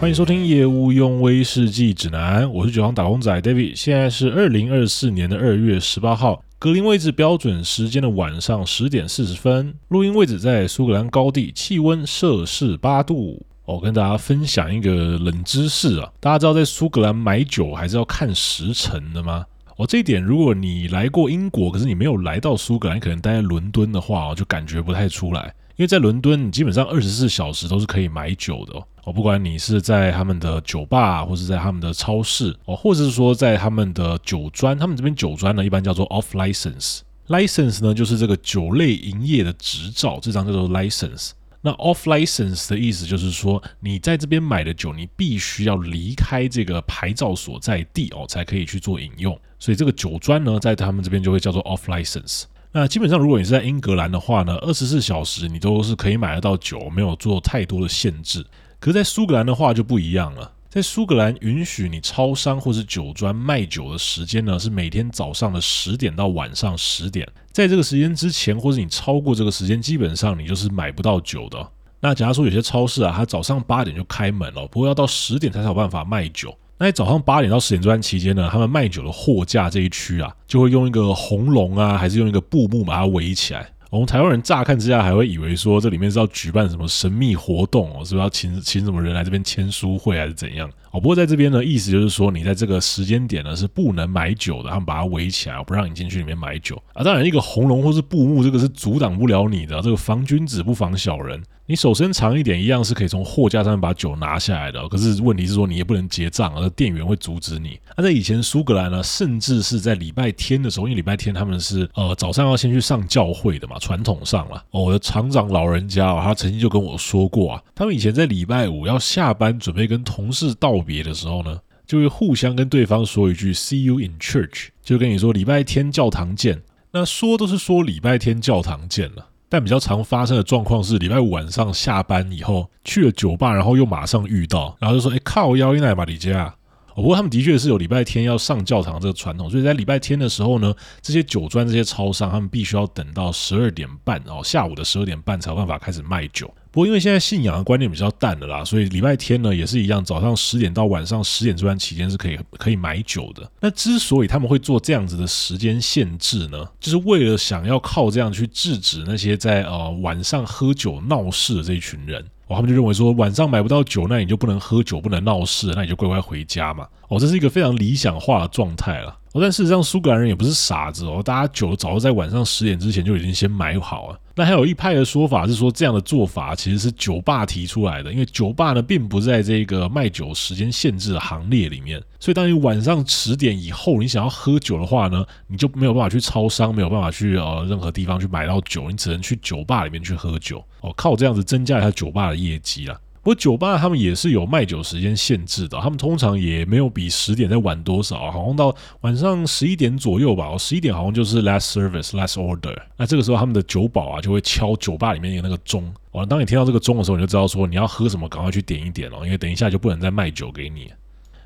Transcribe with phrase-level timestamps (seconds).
[0.00, 13.44] 欢迎收听业务用威士忌指南，我是酒行打工仔 David，现在是二零二四年的二月十八号，格林位置标准时间的晚上十点四十分，录音位置在苏格兰高地，气温摄氏八度。
[13.64, 19.44] 我跟大家分享一个冷知识啊，大家知道在苏格兰买酒还是要看时辰的吗？
[19.78, 25.52] 哦，这一点如果你来过英国，可是你没有来到苏格兰，可能待在伦敦的话，就感觉不太出来。
[25.74, 28.74] 因为在伦敦，你基本上二十四小时都是可以买酒的。
[29.12, 37.00] 不管你是在他们的酒吧，或是在他们的超市哦，或者是说在他们的酒专，他们这边酒专呢，一般叫做 off license。
[37.28, 41.32] license 呢，就是这个酒类营业的执照，这张叫做 license。
[41.60, 49.38] 那 off license 的意思就是说，你在这边买的酒，你必须要离开这个牌照所在地哦，才可以去做饮用。
[49.58, 52.44] 所以这个酒专呢，在他们这边就会叫做 off license。
[52.70, 58.44] 那基本上，如果你是在英格兰的话呢，二十四小时你都是可以买得到酒，没有做太多的限制。
[58.80, 60.52] 可是，在苏格兰的话就不一样了。
[60.70, 67.26] 在苏格兰，允许你超商或是酒专卖酒的时间呢，是每天早上的十点到晚上十点。
[67.50, 71.66] 在这个时间之前，或是你超过这个时间，基本上你就是买不到酒的。
[72.00, 76.56] 那假如说有些超市啊，它早上八点就开门了，不过要到十点才有办法卖酒。
[76.76, 83.68] 那在早上八点到十点这段期间呢，他们卖酒的货架这一区啊，就会用一个红龙啊，还是用一个布幕把它围起来。
[83.90, 90.70] 我们台湾人乍看之下还会以为说这里面是要举办什么神秘活动哦，是不是要请请什么人来这边签书会还是怎样？
[90.90, 97.04] 哦，不过在这边呢，意思就是说你在这个时间点呢是不能买酒的，他们把它围起来，不让你进去里面买酒啊。
[97.04, 101.42] 当然，一个红龙或是布幕，这个是阻挡不了你的，这个防君子不防小人。
[101.70, 104.88] 你手伸长一点，一样是可以从货架上面把酒拿下来的。
[104.88, 107.78] 可是问题是说，你也不能结账，而店员会阻止你。
[107.94, 114.64] 那在以前苏格兰呢，甚至是在礼拜天的时候，因为礼拜天他们是呃早上要先去上教会的嘛，传统上了。
[114.70, 126.62] 哦，我的厂长老人家哦，他曾经就跟我说过啊，他们以前在礼拜五要下班准备跟同事到别的时候呢，就会互相跟对方说一句 “See you in church”，就跟你说礼拜天教堂见。
[126.92, 129.28] 那说都是说礼拜天教堂见了。
[129.50, 136.54] 但比较常发生的状况是，礼拜五晚上下班以后去了酒吧，然后又马上遇到，然后就说：“哎，靠腰，一来马里加。”
[137.02, 146.52] 不过他们的确是有礼拜天要上教堂这个传统，所以在礼拜天的时候呢，这些酒庄、这些超商，他们必须要等到十二点半哦，下午的十二点半才有办法开始卖酒。
[146.70, 153.48] 不过因为现在信仰的观念比较淡了啦，所以礼拜天呢也是一样，早上十点到晚上十点这段期间是可以可以买酒的。
[153.60, 162.24] 那之所以他们会做这样子的时间限制呢，就是为了想要靠这样去制止那些在呃晚上喝酒闹事的这一群人。
[162.48, 166.86] 哦，他们就认为说晚上买不到酒，那你就不能喝酒，不能闹事，那你就乖乖回家嘛。
[167.08, 169.16] 哦，这是一个非常理想化的状态了。
[169.32, 174.18] 哦，但事实上苏格兰人也不是傻子哦，大家酒早就在晚上十点之前就已经先买好了。
[174.38, 192.96] 那还有一派的说法是说，这样的做法其实是酒吧提出来的，因为酒吧呢并不在这个卖酒时间限制的行列里面，所以当你晚上十点以后你想要喝酒的话呢，你就没有办法去超商，没有办法去呃任何地方去买到酒，你只能去酒吧里面去喝酒哦，靠这样子增加一下酒吧的业绩啦。
[193.28, 200.56] 不过酒吧他们也是有卖酒时间限制的，他们通常也没有比十点再晚多少，好像到晚上十一点左右吧。
[200.56, 202.74] 十一点好像就是 last service last order。
[202.96, 205.82] 那这个时候他们的酒保啊就会敲酒吧里面的那个钟。
[206.12, 210.90] 完了，当你听到这个钟的时候，你就知道说你要喝什么，赶快去点一点哦，因为等一下就不能再卖酒给你。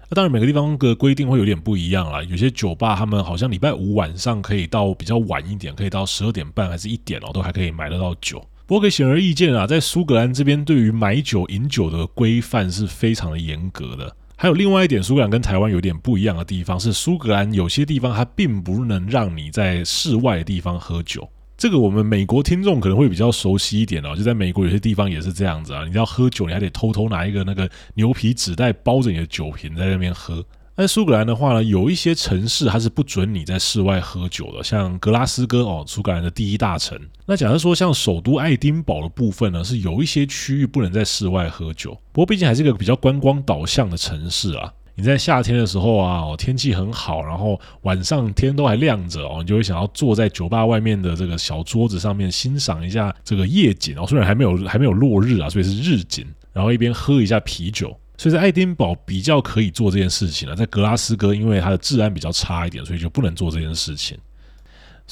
[0.09, 8.41] 那当然每个地方的规定会有点不一样啦，有些酒吧他们好像礼拜五晚上可以到比较晚一点，可以到十二点半还是一点哦，都还可以买得到酒。
[8.66, 14.16] 不过可以显而易见啊，在苏格兰这边，对于买酒饮酒的规范是非常的严格的。
[14.36, 21.28] 还有另外一点，苏格兰跟台湾有点不一样的地方是，苏格兰有些地方它并不能让你在室外的地方喝酒。
[21.56, 30.44] 这个我们美国听众可能会比较熟悉一点哦，就在美国有些地方也是这样子啊，你要喝酒，你还得偷偷拿一个那个牛皮纸袋包着你的酒瓶在那边喝。
[30.74, 36.98] 在苏格兰的话呢，有一些城市它是不准你在室外喝酒的，像格拉斯哥哦，苏格兰的第一大城。
[37.27, 41.92] 那假如说像首都爱丁堡的部分呢，是有一些区域不能在室外喝酒。
[42.10, 44.72] 不过毕竟还是一个比较观光导向的城市啊。
[44.95, 54.07] 你在夏天的时候啊，天气很好，然后晚上天都还亮着哦，你就会想要坐在酒吧外面的这个小桌子上面欣赏一下这个夜景哦。
[54.07, 57.95] 虽然还没有还没有落日啊，所以是日景，然后一边喝一下啤酒。
[58.16, 64.16] 所以在爱丁堡比较可以做这件事情了，在格拉斯哥因为它的治安比较差一点，所以就不能做这件事情。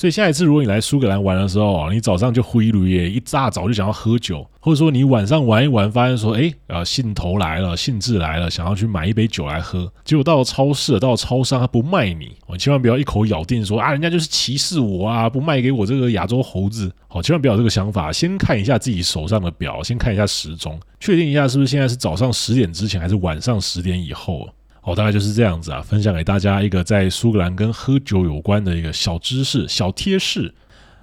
[0.01, 24.49] 所以下一次如果你来苏格兰玩的时候，你早上就灰驴耶，一大早就想要喝酒，或者说你晚上玩一玩，发现说，哎，呃，兴头来了，兴致来了，想要去买一杯酒来喝，结果到了超市，到了超商，他不卖你，你千万不要一口咬定说啊，人家就是歧视我啊，不卖给我这个亚洲猴子，好，千万不要有这个想法，先看一下自己手上的表，先看一下时钟，确定一下是不是现在是早上十点之前，还是晚上十点以后。
[24.91, 30.53] 好，大概就是这样子啊，分享给大家一个在苏格兰跟喝酒有关的一个小知识、小贴士。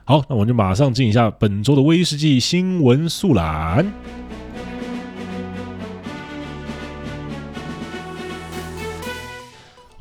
[0.03, 3.89] 好，那我们就马上进一下本周的威士忌新闻速览。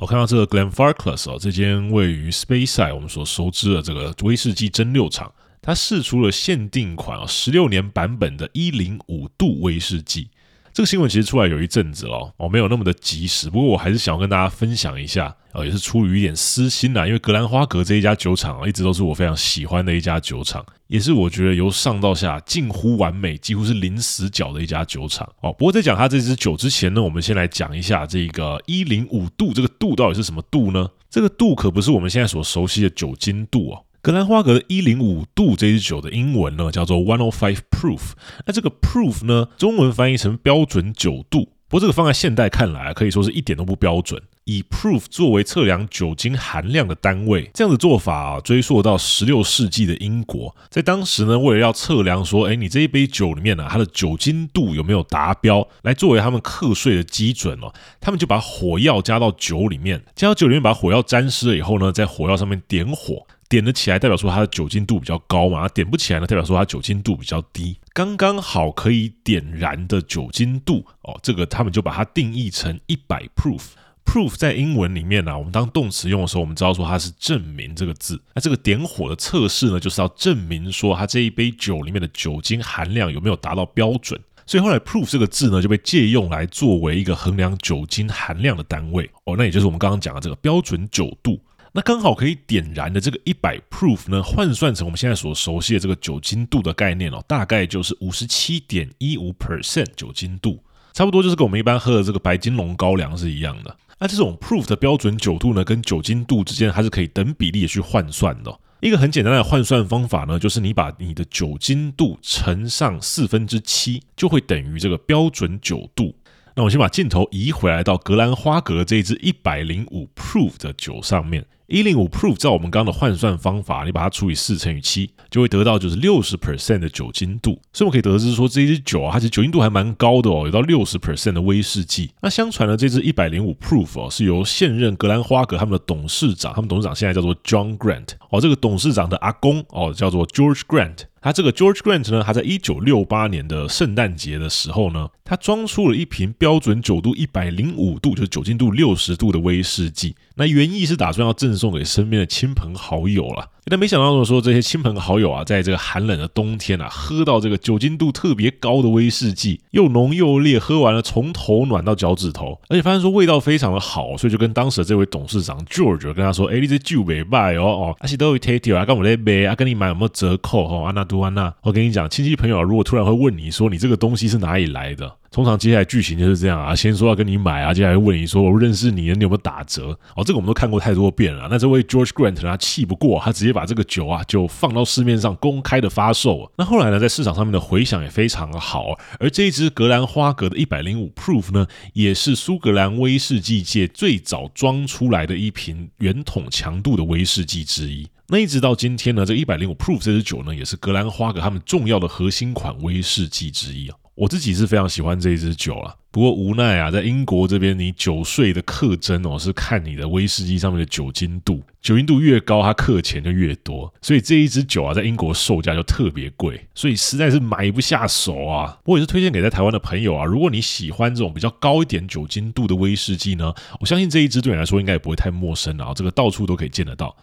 [0.01, 10.31] 我看到这个 Glenfarclas 哦，这间位于 Speyside 我们所熟知的这个威士忌蒸馏厂，它试出了限定款哦，十六年版本的一零五度威士忌。
[10.77, 25.27] 这个新闻其实出来有一阵子了，哦，没有那么的及时，不过我还是想要跟大家分享一下，呃，也是出于一点私心呐，因为格兰花格这一家酒厂啊，一直都是我非常喜欢的一家酒厂，也是我觉得由上到下近乎完美，几乎是零死角的一家酒厂。
[25.41, 30.91] 哦，不过在讲它这支酒之前呢，我们先来讲一下这个一零五度，这个度到底是什么度呢？
[31.09, 33.83] 这个度可不是我们现在所熟悉的酒精度哦。
[34.07, 38.13] 格兰花格的一零五度这支酒的英文呢叫做 One O Five Proof，
[38.47, 44.23] 那这个 Proof 呢中文翻译成标准酒度，不过这个放在现代看来可以说是一点都不标准。
[44.45, 63.27] 以 Proof 作为测量酒精含量的单位，这样的做法啊追溯到十六世纪的英国，在当时呢为了要测量说，哎，你这一杯酒里面呢、它的酒精度有没有达标，来作为他们课税的基准哦，他们就把火药加到酒里面，加到酒里面把火药沾湿了以后呢，在火药上面点火。
[63.49, 71.19] 点得起来，代表说它的酒精度比较高嘛；点不起来呢，代表说它酒精度比较低，刚刚好可以点燃的酒精度哦。
[71.23, 73.63] 这个他们就把它定义成一百 proof。
[74.05, 78.21] proof 在英文里面呢、我们当动词用的时候，我们知道说它是证明这个字。
[78.35, 84.21] 那这个点火的测试呢，就是要证明说它这一杯酒里面的酒精含量有没有达到标准。
[84.47, 89.35] 所以后来 proof 这个字呢，就被借用来作为一个衡量酒精含量的单位哦。
[89.37, 91.41] 那也就是我们刚刚讲的这个标准酒度。
[91.77, 100.59] 那刚好可以点燃的这个一百 proof 呢，换算成我们现在所熟悉的这个酒精度的概念哦，大概就是五十七点一五 percent 酒精度，
[100.95, 103.77] 差不多就是跟我们一般喝的这个白金龙高粱是一样的。
[103.99, 108.59] 那这种 proof 的标准酒度呢，跟酒精度之间还是可以等比例的去换算的。
[108.81, 116.15] 一个很简单的换算方法呢，就是你把你的酒精度乘上四分之七，就会等于这个标准酒度。
[116.59, 121.45] 那我先把镜头移回来到格兰花格这一支一百零五 proof 的酒上面。
[121.67, 127.61] 一零五 proof，照我们刚刚的换算方法，你把它除以四乘以七，就会得到就是六十 percent 的酒精度。
[127.75, 132.11] 所以我们可以得知说，这支酒啊，它其实酒精度还蛮高的哦，有到六十 percent 的威士忌。
[132.23, 141.01] 那相传呢，这支一百零五 proof 哦，是由现任格兰花格他们的董事长，他们董事长现在叫做 John Grant 哦，这个董事长的阿公哦，叫做 George Grant。
[141.21, 150.15] 他这个 George Grant 呢，他在一九六八年的圣诞节的时候呢，他装出了一瓶标准酒度一百零五度，就是酒精度六十度的威士忌。
[150.37, 153.51] 那原意是打算要赠送给身边的亲朋好友了。
[153.69, 170.65] 但没想到说，这些亲朋好友啊，在这个寒冷的冬天啊，喝到这个酒精度特别高的威士忌，又浓又烈，喝完了从头暖到脚趾头，而且发现说味道非常的好，所以就跟当时的这位董事长 George 跟他说：“哎，你这酒没卖哦哦，阿西都会 take 啊，跟我来买啊，跟你买有没有折扣？
[170.69, 179.89] 哦，安娜杜安娜，我跟你讲，亲戚朋友如果突然会问你说你这个东西是哪里来的？”通常接下来剧情就是这样啊，先说要跟你买啊，接下来问你说我认识你，你有没有打折？
[180.15, 181.49] 哦，这个我们都看过太多遍了。
[181.51, 186.51] 那这位 George Grant 他气不过，他直接把这个酒啊就放到市面上公开的发售。
[186.57, 188.99] 那后来呢，在市场上面的回响也非常的好。
[189.19, 198.09] 而这一支格兰花格的一百零五 proof 呢，也是苏格兰威士忌界最早装出来的一瓶圆桶强度的威士忌之一。
[198.29, 203.97] 那一直到今天呢，这一百零五 proof 这支酒呢，也是格兰花格他们重要的核心款威士忌之一啊。
[204.17, 218.79] 我自己是非常喜欢这一支酒了，不过无奈啊，在英国这边，你酒税的课征哦，是看你的威士忌上面的酒精度，酒精度越高，它课钱就越多，所以这一支酒啊，在英国售价就特别贵，所以实在是买不下手啊。
[218.87, 227.15] 我也是推荐给在台湾的朋友啊，如果你喜欢这种比较高一点酒精度的威士忌呢，我相信这一支对你来说应该也不会太陌生啊，这个到处都可以见得到。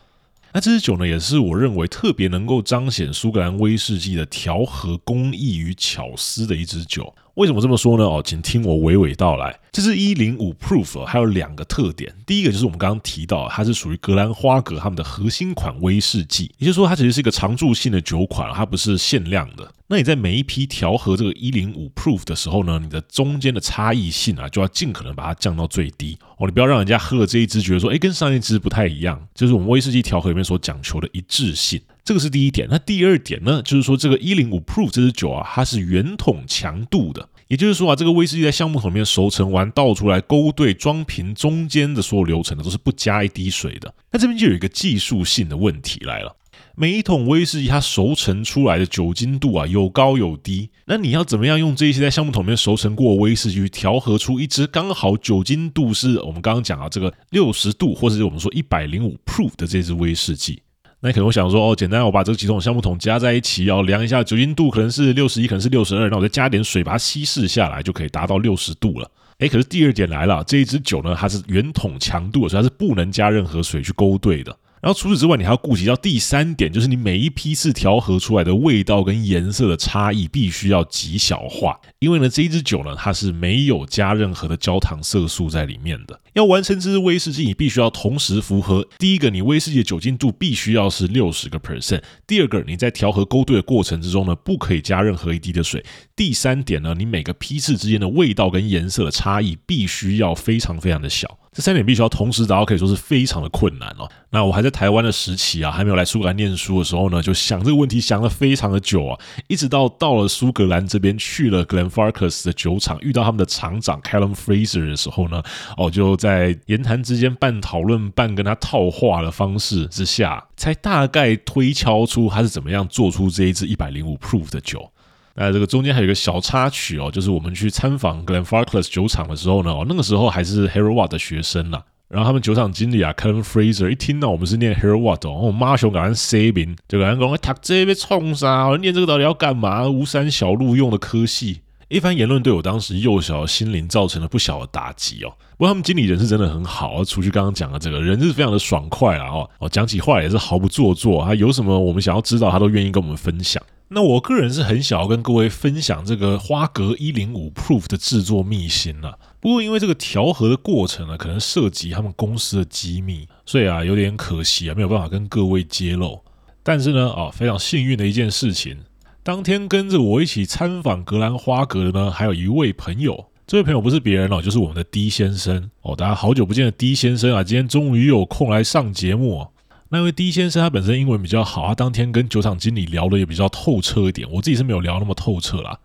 [0.54, 7.14] 那这支酒呢，也是我认为特别能够彰显苏格兰威士忌的调和工艺与巧思的一支酒。
[7.36, 8.04] 为什么这么说呢？
[8.04, 9.60] 哦，请听我娓娓道来。
[9.72, 19.74] 这支一零五 Proof 还有两个特点，第一个就是我们刚刚提到，它是属于格兰花格他们的核心款威士忌，也就是说它其实是一个常驻性的酒款，它不是限量的。
[19.88, 32.68] 那你在每一批调和这个一零五 Proof 的时候呢，你的中间的差异性啊，就要尽可能把它降到最低哦，你不要让人家喝了这一支觉得说，哎，跟上一支不太一样，就是我们威士忌调和里面所讲求的一致性，这个是第一点。
[32.70, 37.30] 那第二点呢，就是说这个一零五 Pro 这支酒啊，它是圆桶强度的。
[37.48, 43.94] 也就是说啊，这个威士忌在橡木桶里面熟成完倒出来勾兑装瓶中间的所有流程呢，都是不加一滴水的。
[44.12, 46.36] 那这边就有一个技术性的问题来了。
[46.76, 50.72] 每一桶威士忌它熟成出来的酒精度啊，有高有低。
[50.86, 60.63] 那你要怎么样用这一些在橡木桶里面熟成过的威士忌去调和出一支刚好酒精度是我们刚刚讲啊这个六十度，或者是我们说一百零五 proof 的这支威士忌？
[61.06, 69.12] 那可能我想说，哦，简单，我把这几种橡木桶加在一起，要量一下酒精度，可能是六十一，可能是六十二，那我再加点水把它稀释下来，就可以达到六十度了。
[69.40, 74.56] 哎，可是第二点来了，这一支酒呢，它是圆筒强度，所以它是不能加任何水去勾兑的。
[74.84, 86.20] 然后除此之外，你还要顾及到第三点，就是你每一批次调和出来的味道跟颜色的差异必须要极小化，因为呢，这一支酒呢，它是没有加任何的焦糖色素在里面的。
[86.34, 95.80] 要完成这支威士忌，你必须要同时符合：第一个，你威士忌的酒精度必须要是六十个 percent；第二个，你在调和勾兑的过程之中呢，不可以加任何一滴的水；
[96.14, 101.40] 第三点呢，你每个批次之间的味道跟颜色的差异必须要非常非常的小。
[101.54, 104.10] 这三点必须要同时达到，可以说是非常的困难哦。
[104.32, 115.44] 那我还在台湾的时期啊，还没有来苏格兰念书的时候呢，就想这个问题想了非常的久啊，一直到到了苏格兰这边去了 Glenfarclas 的酒厂，遇到他们的厂长 Callum Fraser 的时候呢，
[115.78, 124.90] 哦，就在言谈之间半讨论半跟他套话的方式之下，才大概推敲出他是怎么样做出这一支一百零五 proof 的酒。
[125.36, 131.84] 那这个中间还有一个小插曲哦，就是我们去参访 Glenfarclas 酒厂的时候呢，哦，那个时候还是 Harold Watt 的学生啦。
[132.08, 138.68] 然后他们酒厂经理啊，Callum Fraser 一听到我们是念 Harold Watt 哦，马上赶快 say 名，就赶快讲，他这边冲啥？
[138.68, 139.90] 我念这个到底要干嘛？
[139.90, 145.34] 吴山小路用的科系，一番言论对我当时幼小的心灵造成了不小的打击哦。
[145.58, 153.64] 不过他们经理人是真的很好，除去刚刚讲的这个人是非常的爽快啊，哦哦，讲起话也是毫不做作，他有什么我们想要知道，他都愿意跟我们分享。
[153.94, 159.20] 那我个人是很想要跟各位分享这个花格一零五 Proof 的制作秘辛了。
[159.40, 166.20] 不过因为这个调和的过程呢，可能涉及他们公司的机密，所以啊有点可惜啊，没有办法跟各位揭露。
[166.64, 168.78] 但是呢，啊非常幸运的一件事情，
[169.22, 173.26] 当天跟着我一起参访格兰花格的呢，还有一位朋友。
[173.46, 175.96] 这位朋友不是别人哦，就是我们的 D 先生哦。
[175.96, 179.46] 大家好久不见的 D 先生啊，今天终于有空来上节目。
[179.94, 184.28] 那位 D 先生他本身英文比较好，他当天跟酒厂经理聊的也比较透彻一点。
[184.32, 185.78] 我自己是没有聊那么透彻啦。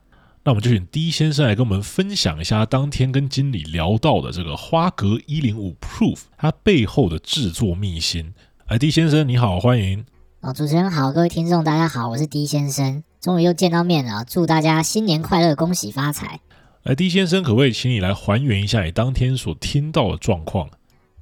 [0.44, 8.32] 那我们就请 D 先生来跟我们分享一下他当天跟经理聊到的这个花格一零五 Proof 它背后的制作秘辛。
[8.68, 10.02] 哎，D 先生你好，欢迎。
[10.40, 16.40] 哦，主持人好，各位听众大家好，我是 D 先生，终于又见到面了，祝大家新年快乐，恭喜发财。
[16.84, 20.70] 哎，D 先生可不可以请你来还原一下你当天所听到的状况？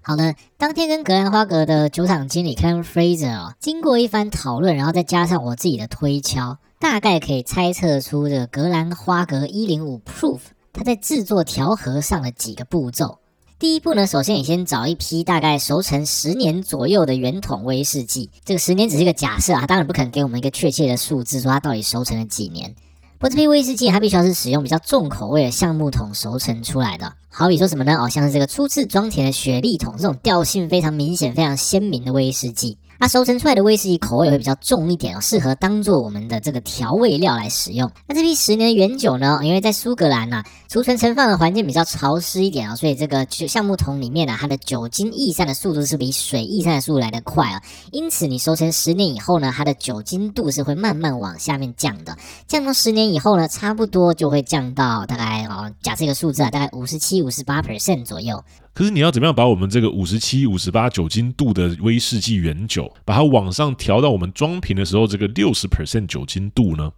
[0.08, 10.38] 好的，当天跟格兰花格的酒厂经理 Ken Fraser 哦，经过一番讨论，然后再加上我自己的推敲，大概可以猜测出这格兰花格一零五 Proof
[10.72, 13.18] 它在制作调和上的几个步骤。
[13.58, 22.76] 第一步呢，首先你先找一批大概熟成十年左右的圆桶威士忌，这个十年只是一个假设啊，当然不可能给我们一个确切的数字，说它到底熟成了几年。
[23.18, 27.94] 不过这批威士忌它必须要是使用比较重口味的橡木桶熟成出来的，好比说什么呢？
[27.96, 32.78] 哦，像是这个初次装填的雪莉桶这种调性非常明显、非常鲜明的威士忌。
[32.98, 37.90] 它熟成出来的威士忌口味会比较重一点哦，适合当做我们的这个调味料来使用。
[38.06, 47.62] 那这批十年的原酒呢，因为在苏格兰呐、储存存放的环境比较潮湿一点啊，所以这个橡木桶里面呢、啊，它的酒精逸散的速度是比水逸散的速度来得快啊。
[47.92, 52.16] 因此，你熟成十年以后呢，它的酒精度是会慢慢往下面降的。
[52.46, 58.42] 降到十年以后呢，差不多就会降到大概哦，假设一个数字啊，大概五十七、五十八 percent 左右。
[58.76, 66.92] 可是你要怎么样把我们这个五十七、五十八酒精度的威士忌原酒，把它往上调到我们装瓶的时候这个六十 percent 酒精度呢？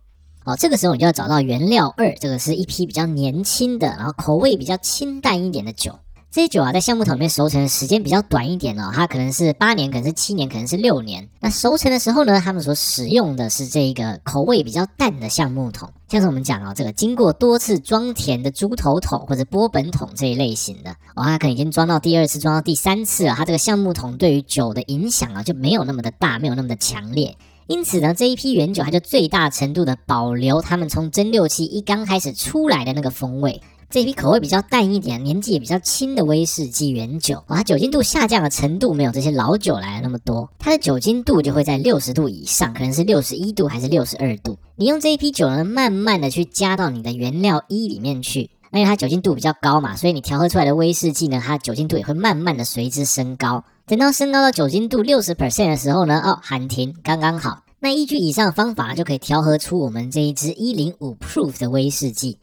[0.45, 5.97] 好，这个时候你就要找到原料二，这个是一批比较年轻的，然后口味比较清淡一点的酒。
[6.31, 11.27] 这些酒啊，在橡木桶里面熟成的时间比较短一点哦，它可能是八年，可能是七年，可能是六年。
[11.41, 27.35] 那熟成的时候呢，他们所使用的是这一个口味比较淡的橡木桶，像是我们讲哦，这个经过多次装填的猪头桶或者波本桶这一类型的哦，它可能已经装到第二次、装到第三次了，它这个橡木桶对于酒的影响啊就没有那么的大，没有那么的强烈。
[27.69, 33.63] 因此呢，这一批原酒它就最大程度的保留他们从蒸馏器一刚开始出来的那个风味。
[33.91, 44.59] 这一批口味比较淡一点、年纪也比较轻的威士忌原酒，它酒精度下降的程度没有这些老酒来的那么多，它的酒精度就会在六十度以上，可能是六十一度还是六十二度。
[44.77, 53.65] 你用这一批酒呢，慢慢的去加到你的原料一里面去，因为它酒精度比较高嘛，所以你调和出来的威士忌呢，它酒精度也会慢慢的随之升高。
[53.87, 57.63] 等到升高到酒精度六十 percent 的时候呢，哦，喊停，刚刚好。
[57.81, 62.37] 那依据以上的方法，就可以调和出我们这一支一零五 proof 的威士忌。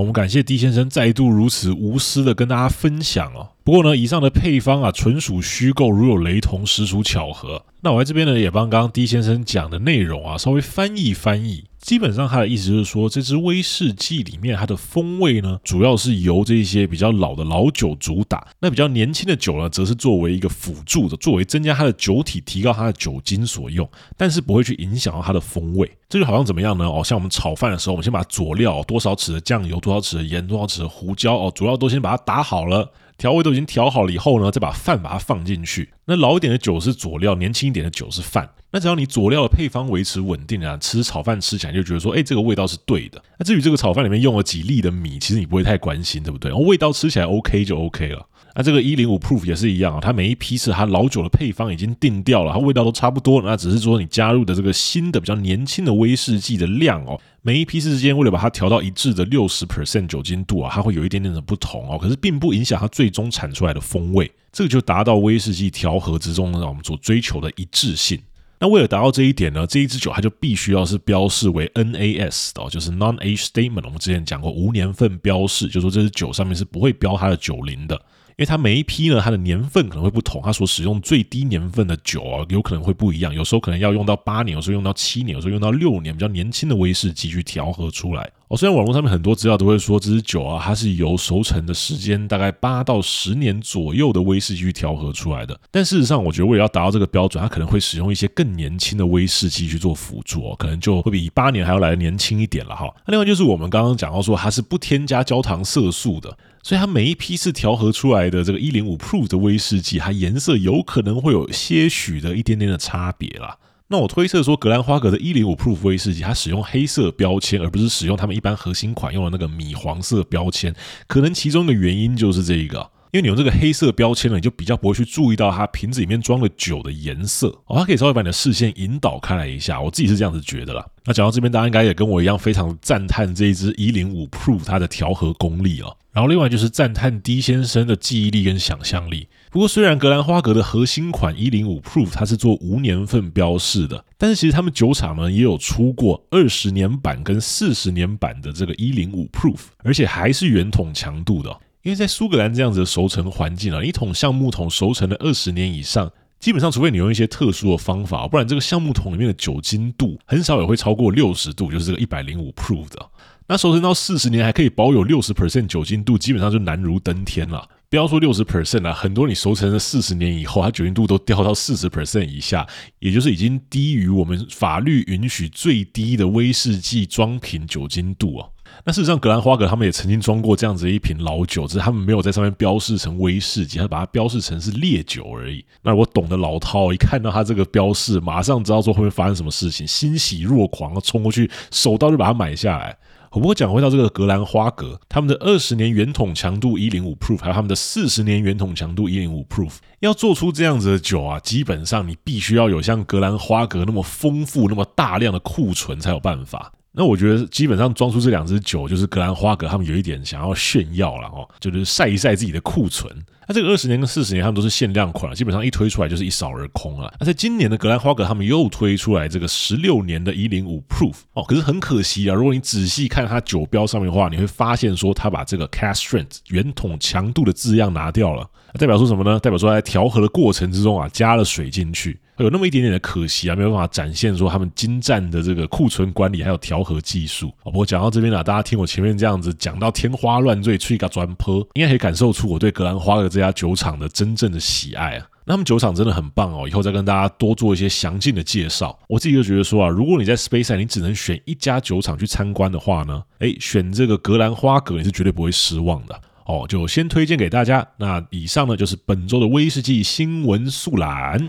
[0.00, 3.50] 我们感谢 D 先生再度如此无私的跟大家分享哦。
[3.62, 7.64] 不过呢，以上的配方啊，纯属虚构，如有雷同，实属巧合。
[7.80, 11.64] 那我在这边呢，也帮刚刚 D 先生讲的内容啊，稍微翻译翻译。
[11.84, 23.86] 基本上他的意思就是说，这支威士忌里面它的风味呢，主要是由这些比较老的老酒主打，那比较年轻的酒呢，则是作为一个辅助的，作为增加它的酒体、提高它的酒精所用，
[24.16, 25.90] 但是不会去影响到它的风味。
[26.08, 26.86] 这就好像怎么样呢？
[26.86, 32.90] 哦，像我们炒饭的时候，我们先把佐料多少匙的酱油、多少匙的盐、多少匙的胡椒哦，主要都先把它打好了。
[33.16, 35.90] 调味都已经调好了以后呢，再把饭把它放进去。
[36.06, 38.50] 那老一点的酒是佐料，年轻一点的酒是饭。
[38.72, 43.22] 那只要你佐料的配方维持稳定啊，吃炒饭吃起来就觉得说，哎，这个味道是对的。
[43.38, 46.50] 那至于这个炒饭里面用了几粒的米，其实你不会太关心，对不对？
[46.52, 48.26] 味道吃起来 OK 就 OK 了。
[48.56, 68.20] 那这个一零五 proof 也是一样啊，它每一批次它老酒的配方已经定掉了，它味道都差不多，那只是说你加入的这个新的比较年轻的威士忌的量哦，每一批次之间为了把它调到一致的六十 percent 酒精度啊，它会有一点点的不同哦，可是并不影响它最终产出来的风味，这个就达到威士忌调和之中呢，我们所追求的一致性。
[68.60, 73.82] 那为了达到这一点呢，这一支酒它就必须要是标示为 NAS 的，就是 Non-Age Statement。
[73.84, 78.00] 我们之前讲过无年份标示，就说这支酒上面是不会标它的酒龄的。
[78.36, 83.32] 因为它每一批呢，它的年份可能会不同，它所使用最低年份的酒啊，有可能会不一样。
[83.32, 88.28] 有时候可能要用到八年，有时候用到七年，有时候用到六年，比较年轻的威士忌去调和出来。
[88.48, 102.84] 哦，虽然网络上面很多资料都会说这支酒啊，它是由熟成的时间大概八到十年左右的威士忌去调和出来的，但事实上，我觉得为了要达到这个标准，它可能会使用一些更年轻的威士忌去做辅助哦，可能就会比八年还要来的年轻一点了哈。
[103.06, 106.36] 那另外就是我们刚刚讲到说，它是不添加焦糖色素的。
[106.62, 113.58] 所以它每一批次调和出来的这个一零五 proof 的威士忌，它颜色有可能会有些许的一点点的差别啦。
[113.94, 120.74] 那我推测说，格兰花格的一零五 proof 威士忌，它使用黑色标签，而不是使用他们一般核心款用的那个米黄色标签，
[121.06, 122.90] 可能其中的原因就是这一个。
[123.12, 129.80] 因为你用这个黑色标签呢，你就比较不会去注意到它瓶子里面装的酒的颜色哦，它可以稍微把你的视线引导开来一下。
[129.80, 130.84] 我自己是这样子觉得啦。
[131.04, 135.96] 那讲到这边，大家应该也跟我一样非常赞叹这一支一零五 proof 它的调和功力哦。
[136.12, 139.28] 然后另外就是赞叹 D 先生的记忆力跟想象力。
[139.54, 151.56] 不过虽然格兰花格的核心款一零五 proof 它是做无年份标示的，但是其实他们酒厂呢也有出过二十年版跟四十年版的这个一零五 proof，而且还是圆桶强度的。
[151.84, 163.06] 因为在苏格兰这样子的熟成环境啊，一桶橡木桶熟成了二十年以上，基本上除非你用一些特殊的方法，不然这个橡木桶里面的酒精度很少也会超过六十度，就是这个一百零五 proof 的。
[163.46, 167.68] 那熟成到四十年还可以保有六十 percent 酒精度，基本上就难如登天了。
[167.94, 172.66] 不要说六十 percent 了，很多你熟成的四十年以后，它酒精度都掉到四十 percent 以下，
[172.98, 178.48] 也就是已经低于我们法律允许最低的威士忌装瓶酒精度啊。
[178.84, 185.64] 那事实上，格兰花格他们也曾经装过这样子一瓶老酒，只是他们没有在上面标示成威士忌，他把它标示成是烈酒而已。
[185.80, 192.98] 那我懂得老饕一看到他这个标示，马上知道说会不会发生什么事情，欣喜若狂，冲过去手刀就把它买下来。
[193.40, 206.72] 不过讲回到这个格兰花格，他们的二十年圆桶强度一零五 proof，还有他们的四十年圆桶强度一零五 proof，要做出这样子的酒啊，基本上你必须要有像格兰花格那么丰富、那么大量的库存才有办法。
[206.96, 213.12] 那我觉得基本上装出这两支酒，就是格兰花格他们有一点想要炫耀了哦，就是晒一晒自己的库存。
[213.48, 217.12] 那这个二十年跟四十年，他们都是限量款，基本上一推出来就是一扫而空了。
[217.18, 229.38] 那在今年的格兰花格，他们又推出来这个十六年的一零五 proof 哦，可是很可惜啊，如果你仔细看它酒标上面的话，你会发现说它把这个 cask strength 圆桶强度的字样拿掉了，代表说什么呢？
[229.40, 232.18] 代表说在调和的过程之中啊，加了水进去。
[232.38, 237.52] 有那么一点点的可惜啊，没有办法展现说他们精湛的这个库存管理还有调和技术。
[237.62, 245.26] 不过讲到这边啊，大家听我前面这样子讲到天花乱坠，吹个砖坡，应该可以感受出我对格兰花格这家酒厂的真正的喜爱啊。
[245.46, 248.98] 那他们酒厂真的很棒哦，以后再跟大家多做一些详尽的介绍。
[249.08, 256.64] 我自己就觉得说啊，如果你在 Space 你只能选一家酒厂去参观的话呢，诶，选这个格兰花格你是绝对不会失望的哦。
[256.66, 257.86] 就先推荐给大家。
[257.98, 261.48] 那以上呢就是本周的威士忌新闻速览。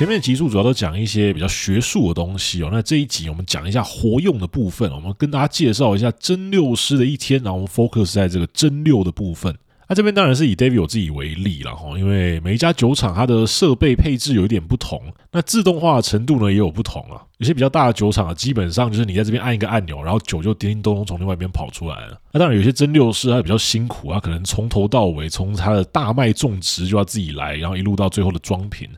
[0.00, 9.54] 前面集数主要都讲一些比较学术的东西哦，那这一集我们讲一下活用的部分，我们跟大家介绍一下蒸馏师的一天，然后我们 focus 在这个蒸馏的部分。
[9.86, 17.20] 那这边当然是以 David 我自己为例了哈，因为每一家酒厂它的设备配置有一点不同，那自动化程度呢也有不同啊。
[17.36, 22.18] 有些比较大的酒厂啊，基本上就是你在这边按一个按钮，然后酒就叮叮咚咚从另外一边跑出来了。
[22.32, 28.88] 那当然有些蒸馏师他比较辛苦啊，可能从头到尾，从他的大麦种植就要自己来，然后一路到最后的装瓶，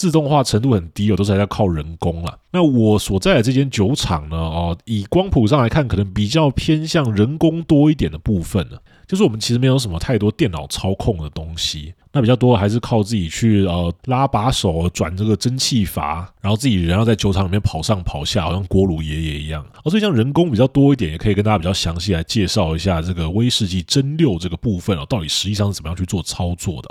[0.00, 2.38] 自动化程度很低哦，都是还在靠人工了。
[2.50, 8.78] 那我所在的这间酒厂呢，哦，以光谱上来看，可能比较偏向人工多一点的部分呢。
[9.06, 19.62] 就是我们其实没有什么太多电脑操控的东西，那比较多还是靠自己去呃拉把手转这个蒸汽阀，然后自己人要在酒厂里面跑上跑下，好像锅炉爷爷一样。
[19.84, 26.88] 哦，所以像人工比较多一点，也可以跟大家比较详细来介绍一下这个威士忌蒸馏这个部分哦，到底实际上是怎么样去做操作的。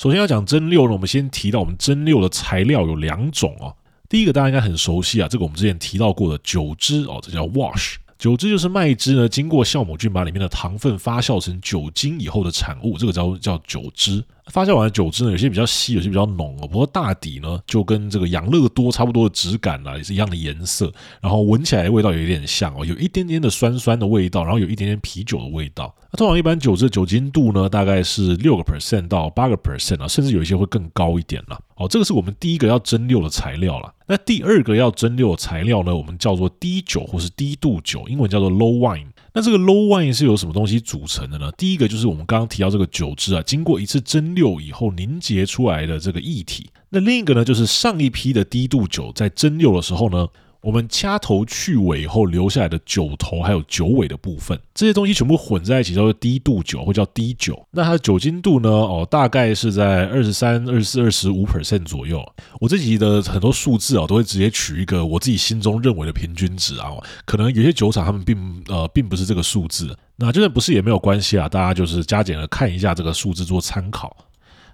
[0.00, 3.76] 首先要讲蒸馏呢，我们先提到我们蒸馏的材料有两种哦，
[4.08, 7.96] 第一个大家应该很熟悉啊，这个我们之前提到过的酒汁哦，这叫 wash。
[8.18, 14.24] 酒汁就是麦汁呢，经过酵母菌把里面的糖分发酵成酒精以后的产物，这个叫叫酒汁。
[14.50, 16.66] 发酵完的酒汁呢，有些比较稀，有些比较浓哦。
[16.66, 20.92] 不过大抵呢，就跟这个养乐多差不多的质感啦，也是一样的颜色。
[21.20, 25.94] 然后闻起来味道有一点像哦，有一点点的酸酸的味道，然后有一点点啤酒的味道。
[26.12, 31.58] 那通常一般酒汁的酒精度呢，大概是六个 percent 到八个 percent 啊，甚至有一些会更高一点了。
[31.76, 33.94] 哦，这个是我们第一个要蒸馏的材料了。
[34.06, 39.06] 那第二个要蒸馏的材料呢，我们叫做低酒或是低度酒，英文叫做 low wine。
[39.32, 41.52] 那这个 low wine 是由什么东西组成的呢？
[41.56, 46.70] 第一个就是我们刚刚提到这个酒质啊，经过一次蒸馏以后凝结出来的这个液体。
[46.88, 50.26] 那另一个呢，就是上一批的低度酒在蒸馏的时候呢，
[50.60, 57.66] 我们掐头去尾后留下来的酒头还有酒尾的部分，这些东西全部混在一起叫做低度酒，或叫低酒。
[57.70, 58.68] 那它的酒精度呢？
[58.68, 62.22] 哦，大概是在二十三、二十四、二十五 percent 左右。
[62.60, 66.90] 我这集的很多数字啊，都会直接取一个我自己心中认为的平均值啊。
[67.24, 71.48] 可能有些酒厂他们并呃并不是这个数字，那就算不是也没有关系啊。
[71.48, 74.14] 大家就是加减的看一下这个数字做参考。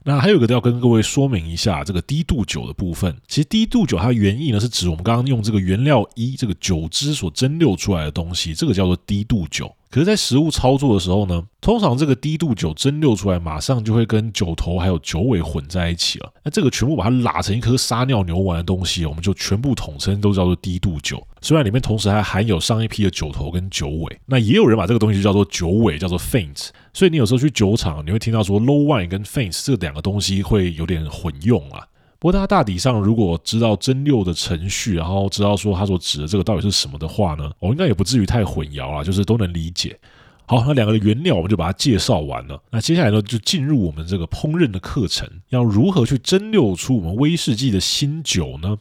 [0.08, 9.74] 那还有一个要跟各位说明一下，这个低度酒的部分，其实低度酒它原意呢是指我们刚刚用这个原料一这个酒汁所蒸馏出来的东西，这个叫做低度酒。
[9.96, 16.30] 可是，在实物操作的时候呢，通常这个低度酒蒸馏出来，马上就会跟酒头还有酒尾混在一起了。
[16.44, 21.26] 那这个全部把它拉成一颗撒尿牛丸的东西，我们就全部统称都叫做低度酒。
[21.40, 26.68] 虽然里面同时还含有上一批的酒头跟酒尾，那也有人把这个东西叫做酒尾，叫做 faint。
[26.92, 31.82] 所以你有时候去酒厂，你会听到说 low wine 跟 faint 这两个东西会有点混用啊。
[32.26, 39.96] 不过，大家大体上如果知道蒸馏的程序，然后知道说它所指的这个到底是什么的话呢，我应该也不至于太混淆了，就是都能理解。
[40.44, 42.60] 好，那两个原料我们就把它介绍完了。
[42.72, 48.76] 那接下来呢，就进入我们这个烹饪的课程，要如何去蒸馏出我们威士忌的新酒呢？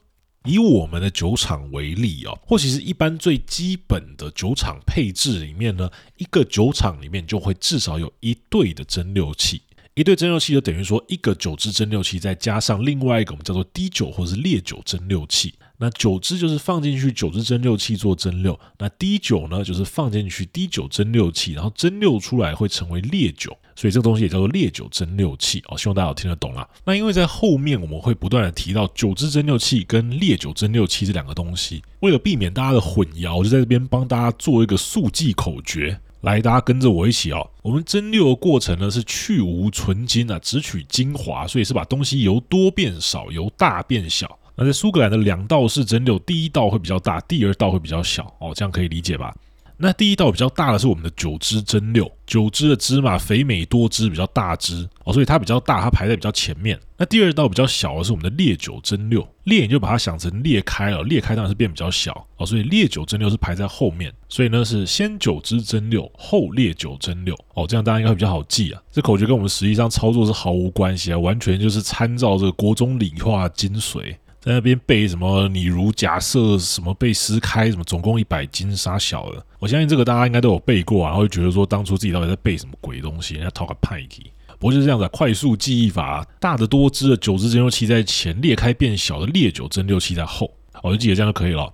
[0.45, 9.61] 以我们的酒厂为例啊，或其实一般最基本的酒厂配置里面呢，一个酒厂里面就会至少有一对的蒸馏器。
[9.95, 15.53] 一对蒸馏器就等于说一个酒汁蒸馏器，再加上另外一个我们叫做低酒或者是烈酒蒸馏器。
[15.77, 25.77] 那酒汁就是放进去酒汁蒸馏器做蒸馏，那低酒呢就是放进去低酒蒸馏器，然后蒸馏出来会成为烈酒，所以这个东西也叫做烈酒蒸馏器哦。
[25.77, 26.67] 希望大家听得懂啦。
[26.83, 36.01] 那因为在后面我们会不断的提到酒汁蒸馏器跟烈酒蒸馏器这两个东西，为了避免大家的混淆，我就在这边帮大家做一个速记口诀。
[36.25, 37.47] 来，大家跟着我一起哦。
[37.61, 44.37] 我们蒸馏的过程呢是去无存精啊，只取精华，所以是把东西由多变少，由大变小。
[44.55, 49.35] 那在苏格兰的两道式蒸馏，第一道会比较大，第二道会比较小哦，这样可以理解吧？
[49.77, 56.79] 那第一道比较大的是我们的酒汁蒸馏，酒汁的芝麻，肥美多汁，比较大汁哦，所以它比较大，它排在比较前面。
[56.97, 64.13] 那第二道比较小的是我们的烈酒蒸馏，烈你就把它想成裂开了，裂开当然是变比较小哦，所以烈酒蒸馏是排在后面。
[64.29, 68.81] 所以呢是先酒汁蒸馏，后烈酒蒸馏哦，这样大家应该会比较好记啊。
[68.91, 74.15] 这口诀跟我们实际上操作是毫无关系啊，完全就是参照这个国中理化精髓。
[74.45, 75.47] 在那边背什么？
[75.47, 77.83] 你如假设什么被撕开什么？
[77.83, 83.33] 总共一百斤杀小的，我相信这个大家应该都有背过啊，然后会觉得说当初自己到底在背什么鬼东西？
[83.33, 84.31] 人家讨个派题。
[84.59, 90.53] 不过就是这样子，快速记忆法，大的多汁的九支蒸馏器在前，裂开变小的烈酒蒸馏器在后，
[90.83, 91.73] 我就记得这样就可以了。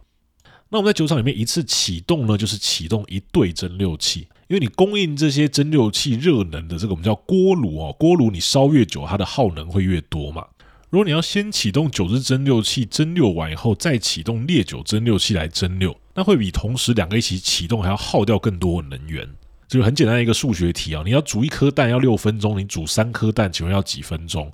[0.69, 10.47] 那我们在酒厂里面一次启动呢，就是启动一对蒸馏器，因为你供应这些蒸馏器热能的这个我们叫锅炉哦，锅炉你烧越久，它的耗能会越多嘛。
[10.91, 19.25] 如果你要先启动酒汁蒸馏器，蒸馏完以后再启动烈酒蒸馏器来蒸馏，那会比同时两个一起启动还要耗掉更多的能源。
[19.69, 24.51] 就是很简单一个数学题啊，你要煮一颗蛋要六分钟，你煮三颗蛋，请问要几分钟？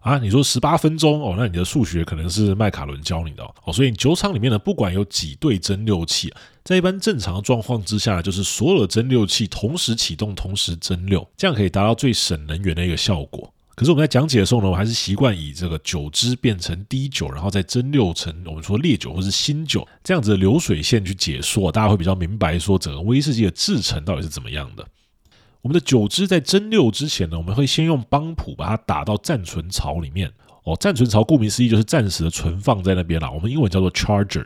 [0.00, 3.72] 啊，你说十八分钟哦，那你的数学可能是麦卡伦教你的哦。
[3.72, 13.54] 所以酒厂里面呢，不管有几对蒸馏器，在一般正常的状况之下，就是所有的蒸馏器同时启动，同时蒸馏，这样可以达到最省能源的一个效果。
[13.78, 24.84] 可是我们在讲解的时候呢，我还是习惯以这个酒汁变成滴酒，然后再蒸馏成我们说烈酒或是新酒这样子的流水线去解说，大家会比较明白说整个威士忌的制成到底是怎么样的。
[25.60, 30.32] 我们的酒汁在蒸馏之前呢，我们会先用帮普把它打到暂存槽里面。
[30.64, 33.30] 哦，暂存槽顾名思义就是暂时的存放在那边啦。
[33.30, 34.44] 我们英文叫做 charger。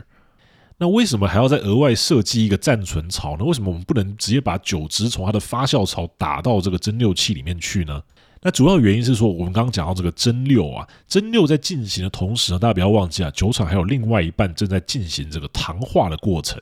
[0.77, 3.45] 那为什么还要再额外设计一个暂存槽呢？
[3.47, 8.03] 为什么我们不能直接把酒汁从它的发酵槽打到这个蒸馏器里面去呢？
[8.45, 16.61] 那主要原因是说，我们刚刚讲到这个蒸馏啊，蒸馏在进行的同时呢，大家不要忘记啊，酒厂还有另外一半正在进行这个糖化的过程。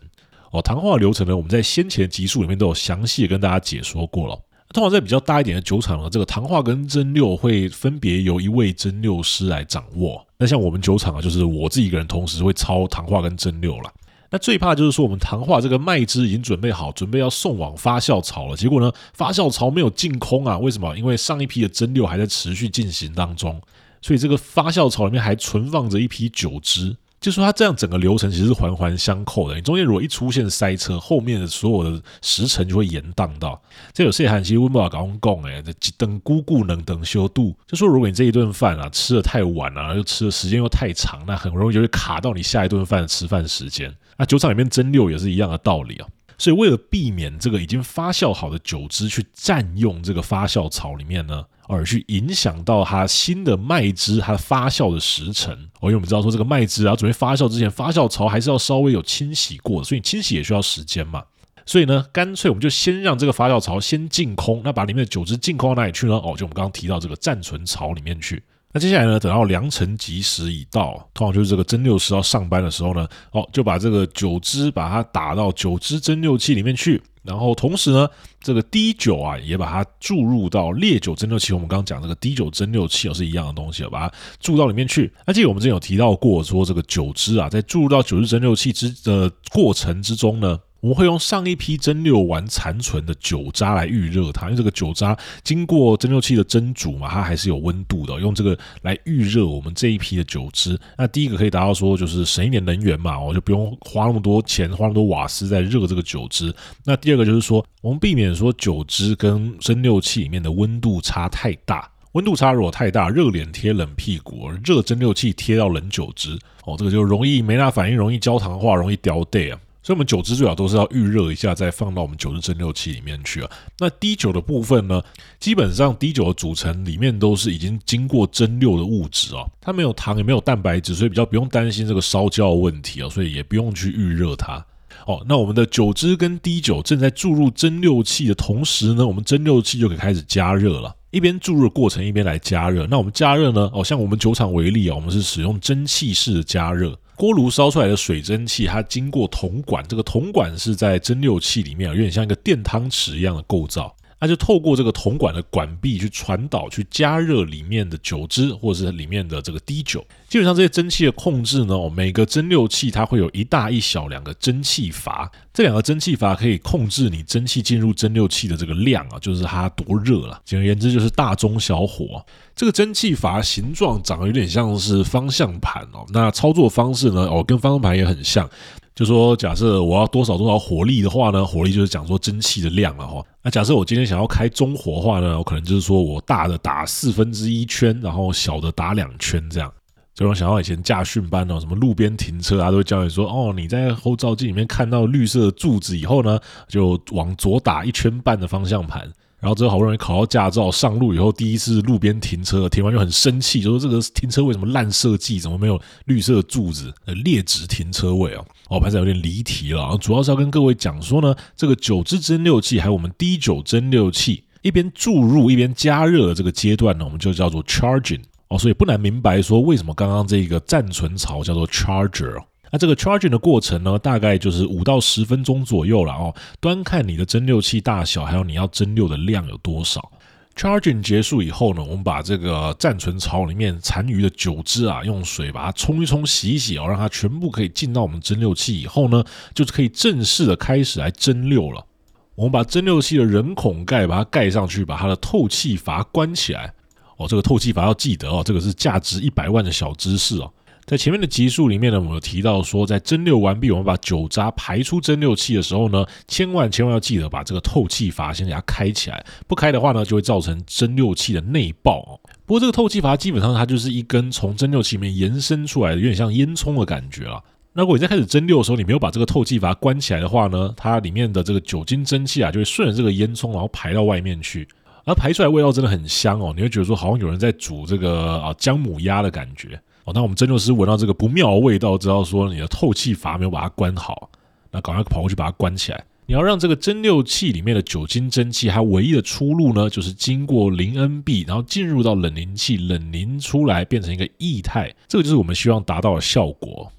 [0.50, 4.38] 哦，糖化流程呢，我们在先前集数里面都有详细的跟大家解说过了。
[4.74, 10.24] 通常在比较大一点的酒厂呢，这个糖化跟蒸馏会分别由一位蒸馏师来掌握。
[10.38, 13.90] 那像我们酒厂啊，就是我自己一个人同时会操糖化跟蒸馏了。
[14.30, 20.56] 那最怕就是说，我们糖化这个麦汁已经准备好，准备要送往发酵槽了，结果呢，发酵槽没有进空啊？
[20.56, 20.96] 为什么？
[20.96, 23.60] 因为上一批的蒸馏还在持续进行当中，
[24.00, 26.96] 所以这个发酵槽里面还存放着一批酒汁。
[27.20, 33.60] 就说它这样整个流程其实是环环相扣的，你中间如果一出现塞车，后面的所有的时程就会延宕到。
[33.92, 43.94] 这有些人其实温不搞公共哎，这等姑姑能等修度，就说如果你这一顿饭啊吃得太晚啊，又吃的时间又太长，那很容易就会卡到你下一顿饭的吃饭时间。
[44.20, 46.06] 那酒厂里面蒸馏也是一样的道理啊。
[46.38, 61.22] 所以为了避免这个已经发酵好的酒汁去占用这个发酵槽里面呢，而去影响到它新的麦汁它发酵的时程，哦，因为我们知道说这个麦汁啊准备发酵之前，发酵槽还是要稍微有清洗过的，所以清洗也需要时间嘛。
[61.66, 66.14] 所以呢，干脆我们就先让这个发酵槽先净空，那把里面的酒汁净空到哪里去呢？
[66.14, 68.42] 哦，就我们刚刚提到这个暂存槽里面去。
[68.72, 78.08] 那接下来呢，等到良辰吉时已到，通常就是这个蒸馏师要上班的时候呢，哦，就把这个酒汁把它打到酒汁蒸馏器里面去，然后同时呢，
[78.40, 81.52] 这个滴酒啊也把它注入到烈酒蒸馏器。
[81.52, 85.12] 我们刚刚讲这个滴酒蒸馏器哦是一样的东西，把它注到里面去。
[85.26, 90.56] 那记得我们之前有提到过，说这个酒汁啊，在注入到酒汁蒸馏器之的过程之中呢。
[90.80, 98.18] 我们会用上一批蒸馏完残存的酒渣来预热它，因为这个酒渣经过蒸馏器的蒸煮嘛，它还是有温度的。
[98.18, 106.54] 用这个来预热我们这一批的酒汁，那第一个可以达到说就是省一点能源嘛，我就不用花那么多钱，花那么多瓦斯在热这个酒汁。
[106.84, 119.60] 那第二个就是说，我们避免说酒汁跟蒸馏器里面的温度差太大，温度差如果太大，热脸贴冷屁股，热蒸馏器贴到冷酒汁，哦，这个就容易没那反应，容易焦糖化，容易掉队啊。
[119.82, 123.50] 所以，我们酒汁最好都是要预热一下，再放到我们酒汁蒸馏器里面去啊。
[123.78, 125.02] 那滴酒的部分呢，
[125.38, 134.64] 基本上滴酒的组成里面都是已经经过蒸馏的物质哦，它没有糖也没有蛋白质，所以比较不用担心这个烧焦的问题啊，所以也不用去预热它。
[135.06, 140.94] 哦，那我们的酒汁跟滴酒正在注入蒸馏器的同时呢，我们蒸馏器就可以开始加热了。
[141.10, 142.86] 一边注入的过程，一边来加热。
[142.86, 143.68] 那我们加热呢？
[143.72, 146.96] 哦，像我们酒厂为例啊，我们是使用蒸汽式的加热。
[147.20, 153.94] 锅炉烧出来的水蒸气，它经过铜管，这个铜管是在蒸馏器里面，有点像一个电汤匙一样的构造。
[154.20, 160.04] 那就透过这个铜管的管壁去传导、去加热里面的酒汁，或者是里面的这个滴酒。
[160.28, 170.40] 基本上这些蒸汽的控制呢，每个蒸馏器它会有一大一小两个蒸汽阀，这两个蒸汽阀可以控制你蒸汽进入蒸馏器的这个量啊，就是它多热了。
[170.44, 172.24] 简而言之，就是大中小火。
[172.54, 178.48] 这个蒸汽阀形状长得有点像是方向盘哦，那操作方式呢，哦，跟方向盘也很像。
[178.94, 183.24] 就说假设我要多少多少火力的话呢，火力就是讲说蒸汽的量了哈。
[183.42, 189.72] 那假设我今天想要开中火的话呢，我可能就是说我大的打四分之一圈，然后小的打两圈这样。
[190.12, 199.10] 就我想到以前驾训班哦，什么路边停车啊，都会教你说哦，你在后照镜里面看到绿色柱子以后呢，就往左打一圈半的方向盘。
[199.40, 206.92] 然后之后好不容易考到驾照，上路以后第一次路边停车，停完就很生气，就说这个停车为什么烂设计，怎么没有绿色柱子？
[207.06, 208.44] 呃，劣质停车位哦。
[208.68, 209.96] 哦，还是有点离题了。
[209.98, 218.58] 主要是要跟各位讲说呢，这个九支蒸馏器还有我们低九蒸馏器一边注入一边加热的这个阶段呢，我们就叫做 charging 哦。
[218.58, 222.36] 所以不难明白说为什么刚刚这个暂存槽叫做 charger。
[222.70, 226.34] 那这个 charging 的过程呢，大概就是五到十分钟左右了哦。
[226.60, 230.10] 端看你的蒸馏器大小，还有你要蒸馏的量有多少。
[230.56, 241.86] charging 结束以后呢，我们把这个暂存槽里面残余的酒汁啊，用水把它冲一冲、洗一洗哦，让它全部可以进到我们蒸馏器以后呢，就是可以正式的开始来蒸馏了。
[242.34, 246.72] 我们把蒸馏器的人孔盖把它盖上去，把它的透气阀关起来。
[247.16, 250.52] 哦，这个透气阀要记得哦，这个是价值一百万的小知识哦。
[250.86, 262.18] 在前面的集数里面呢，我们有提到说，在蒸馏完毕，我们把酒渣排出蒸馏器的时候呢，千万千万要记得把这个透气阀先给它开起来，不开的话呢，就会造成蒸馏器的内爆哦。
[262.44, 267.40] 不过这个透气阀基本上它就是一根从蒸馏器里面延伸出来的，有点像烟囱的感觉了。
[267.72, 274.66] 那如果你在开始蒸馏的时候，你没有把这个透气阀关起来的话呢，它里面的这个酒精蒸汽啊，就会顺着这个烟囱然后排到外面去，
[275.04, 279.80] 而排出来味道真的很香哦，你会觉得说好像有人在煮这个啊姜母鸭的感觉。
[280.14, 284.30] 那我们蒸馏师闻到这个不妙的味道，知道说你的透气阀没有把它关好，
[284.70, 286.04] 那赶快跑过去把它关起来。
[286.26, 296.92] 你要让这个蒸馏器里面的酒精蒸汽，它唯一的出路呢，就是经过零 NB，然后进入到冷凝器，冷凝出来变成一个液态，这个就是我们希望达到的效果。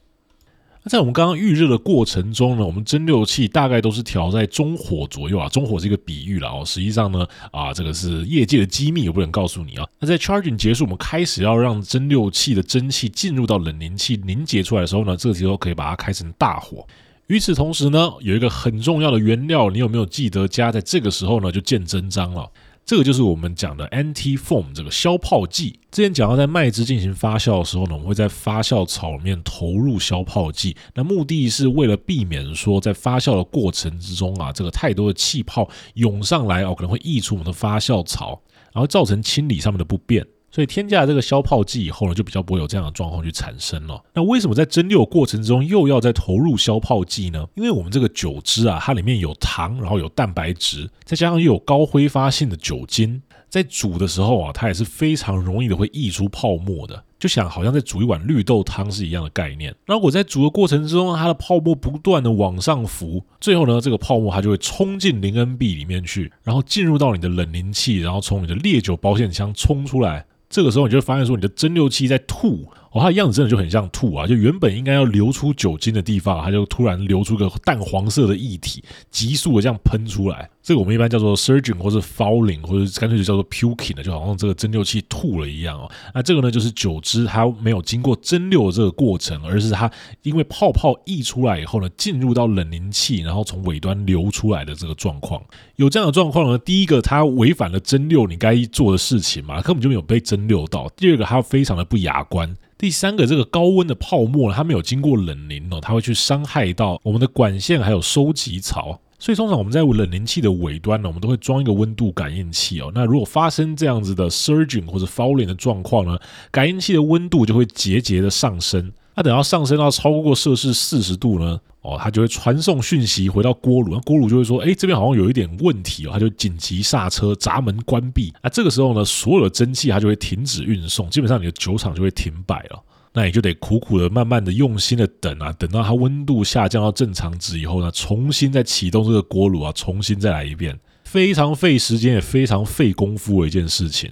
[0.83, 5.47] 那在我们刚刚预热的过程中呢，我们蒸馏器大概都是调在中火左右啊。
[5.49, 9.87] 中火是一个比喻了哦，实际上呢，啊，这个是业界的机密，我不能告诉你啊。
[9.99, 16.83] 那在 charging 结束，我们开始要让蒸馏器的蒸汽进入到冷凝器凝结出来的时候呢，这个时候可以把它开成大火。
[17.27, 21.51] 与此同时呢，有一个很重要的原料，你有没有记得加在这个时候呢？
[21.51, 22.49] 就见真章了。
[22.83, 25.79] 这个就是我们讲的 anti-foam 这个消泡剂。
[25.91, 38.41] 之前讲到，在麦汁进行发酵的时候呢，我们会在发酵槽里面投入消泡剂，那目的是为了避免说在发酵的过程之中啊，这个太多的气泡涌上来哦，可能会溢出我们的发酵槽，
[38.73, 40.25] 然后造成清理上面的不便。
[40.51, 44.03] 所以添加了这个消泡剂以后呢，就比较不会有这样的状况去产生了。
[44.13, 47.47] 那为什么在蒸馏过程中又要再投入消泡剂呢？
[47.55, 57.03] 因为我们这个酒汁啊，它里面有糖，然后有蛋白质，再加上又有高挥发性的酒精，在煮的时候啊，它也是非常容易的会溢出泡沫的。
[57.17, 59.71] 就想好像在煮一碗绿豆汤是一样的概念。
[59.85, 70.25] 那如果在煮的过程之中，它的泡沫不断的往上浮，最后呢，这个泡沫它就会冲进零 NB 里面去，然后进入到你的冷凝器，然后从你的烈酒保险箱冲出来。
[70.51, 74.27] 这个时候你就会发现说，你的蒸馏器在吐哦，它的样子真的就很像吐啊！
[74.27, 80.49] 就原本应该要流出酒精的地方，它就突然流出个淡黄色的液体，急速的这样喷出来。
[80.63, 85.89] 这个我们一般叫做 surging 或是 fouling，或者干脆就叫做 puking 的，就好像这个蒸馏器吐了一样哦。
[86.13, 89.89] 那这个呢，就是酒汁它没有经过蒸馏的这个过程，而是它
[90.21, 95.41] 因为泡泡溢出来以后呢，进入到冷凝器，然后从尾端流出来的这个状况。
[95.77, 102.47] 有这样的状况呢，第一个它违反了蒸馏你该做的事情嘛，根本就没有被蒸馏到；第二个它非常的不雅观；
[102.77, 108.99] 第三个这个高温的泡沫呢它没有经过冷凝哦，它会去伤害到我们的管线还有收集槽。
[109.21, 112.91] 所以通常我们在冷凝器的尾端呢，我们都会装一个温度感应器哦。
[112.95, 116.17] 那如果发生这样子的 surging 或者 fouling 的状况呢，
[116.49, 118.91] 感应器的温度就会节节的上升。
[119.15, 128.33] 那等到上升到超过摄氏四十度呢，哦，它就会传送讯息回到锅炉，那锅炉就会说，哎，这边好像有一点问题哦，它就紧急刹车，闸门关闭。
[128.41, 132.83] 那这个时候呢，所有的蒸汽它就会停止运送，基本上你的酒厂就会停摆了。
[133.13, 144.09] 那你就得苦苦的、慢慢的、用心的等啊，等到它温度下降到正常值以后呢，重新再启动这个锅炉啊，重新再来一遍，非常费时间也非常费功夫的一件事情。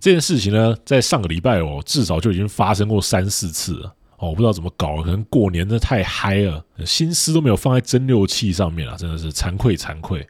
[0.00, 10.26] 这件事情呢，在上个礼拜哦，至少就已经发生过三四次了哦，我不知道怎么搞，可能过年真的太嗨了，心思都没有放在蒸馏器上面啊，真的是惭愧惭愧。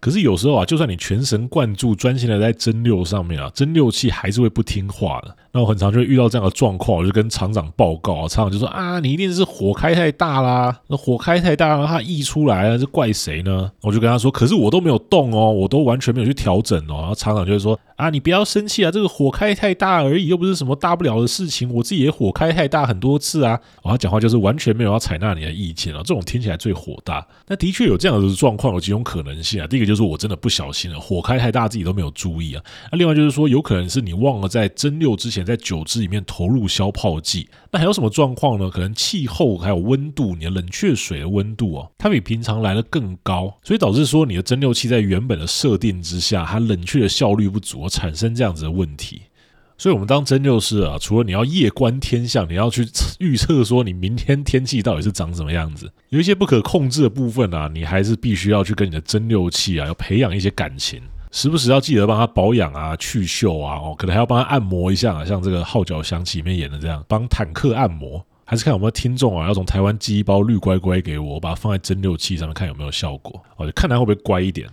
[0.00, 5.36] 可是有时候啊，就算你全神贯注、专心的在蒸馏上面啊，蒸馏器还是会不听话的。
[5.52, 13.70] 那我很常就会遇到这样的状况，我就跟厂长报告啊，厂长就说啊，你一定是火开太大啦，那火开太大然后，它溢出来了，这怪谁呢？
[13.80, 16.98] 我就跟他说，可是我都没有动哦，我都完全没有去调整哦。
[16.98, 23.58] 然后厂长就会说啊，你不要生气啊，这个火开太大而已，又不是什么大不了的事情，我自己也火开太大很多次啊。
[23.82, 27.26] 哦，他讲话就是完全没有要采纳你的意见啊，这种听起来最火大。
[27.46, 29.66] 那的确有这样的状况，有几种可能性啊。
[29.66, 32.62] 第一个就是我真的不小心了，火开太大，自己都没有注意啊。
[32.92, 37.48] 那另外就是说，有可能是你忘了在蒸馏之前，在酒汁里面投入消泡剂。
[37.72, 38.70] 那还有什么状况呢？
[38.70, 49.22] 可能气候还有温度，你的冷却水的温度哦，它比平常来的更高，所以导致说你的蒸馏器在原本的设定之下，它冷却的效率不足，产生这样子的问题。
[49.80, 52.84] 所以，我们当蒸馏师啊，除了你要夜观天象，你要去
[53.20, 74.68] 预测说你明天天气到底是长什么样子，有一些不可控制的部分啊，你还是必须要去跟你的蒸馏器啊，要培养一些感情，时不时要记得帮他保养啊、去锈啊，哦，可能还要帮他按摩一下啊，像这个《号角响起》里面演的这样，帮坦克按摩，还是看有没有听众啊，要从台湾寄一包绿乖乖给我，我把它放在蒸馏器上面看有没有效果，哦，就看它会不会乖一点。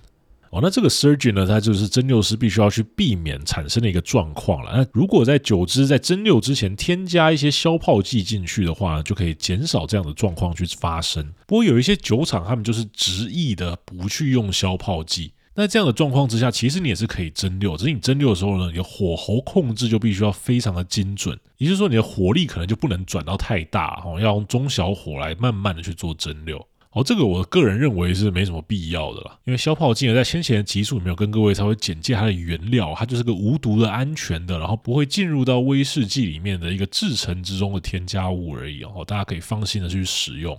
[0.51, 4.71] 哦，那这个 surging 呢，它就是蒸馏师必须要去避免产生的一个状况了。
[4.77, 11.21] 那如果在酒汁在蒸馏之前添加一些消泡剂进去的话呢，就可以减少这样的状况去发生。
[11.45, 15.33] 不过有一些酒厂，他们就是执意的不去用消泡剂。
[15.55, 26.61] 那这样的状况之下，其实你也是可以蒸馏，只是你蒸馏的时候呢，你的火候控制就必须要非常的精准，也就是说你的火力可能就不能转到太大哦，要用中小火来慢慢的去做蒸馏。
[26.91, 40.57] 哦，这个我个人认为是没什么必要的啦，因为消泡剂呢，在先前的集数里面有跟各位稍微简介它的原料，它就是个无毒的、安全的，然后不会进入到威士忌里面的一个制成之中的添加物而已哦，大家可以放心的去使用。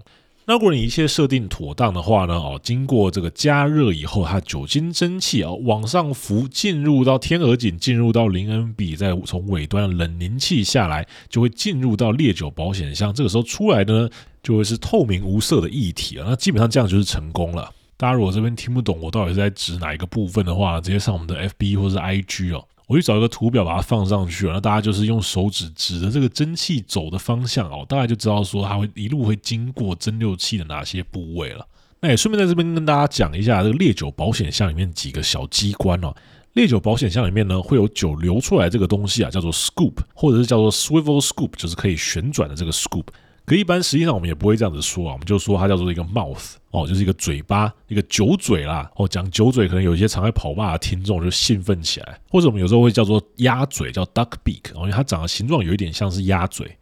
[0.49, 13.13] 那如果你一切设定妥当的话呢，哦，经过这个加热以后，它酒精蒸汽啊往上浮，进入到天鹅颈，进入到零 NB，再从尾端冷凝器下来，就会进入到烈酒保险箱。
[13.13, 16.27] 这个时候出来的呢，就会是透明无色的液体啊。
[16.29, 17.69] 那基本上这样就是成功了。
[17.97, 22.65] 大家如果这边听不懂我到底是在指哪一个部分的话，直接上我们的 FB 或是 IG 哦。
[22.87, 31.66] 我去找一个图表把它放上去，那大家就是用手指指着这个蒸汽走的方向哦，大概就知道说它会一路会经过蒸馏器的哪些部位了。
[32.01, 36.14] 那也顺便在这边跟大家讲一下这个烈酒保险箱里面几个小机关哦。
[36.53, 43.07] 烈酒保险箱里面呢会有酒流出来这个东西啊，叫做 scoop，或者是叫做 swivel scoop，就是可以旋转的这个 scoop。
[43.45, 48.91] 可一般实际上我们也不会这样子说啊，我们就说它叫做一个 mouth 哦，就是一个嘴巴，一个酒嘴啦。
[48.97, 56.77] 哦，讲酒嘴可能有一些常爱跑吧的听众就兴奋起来，或者我们有时候会叫做鸭嘴，叫 duck beak 哦，因为它长得形状有一点像是鸭嘴。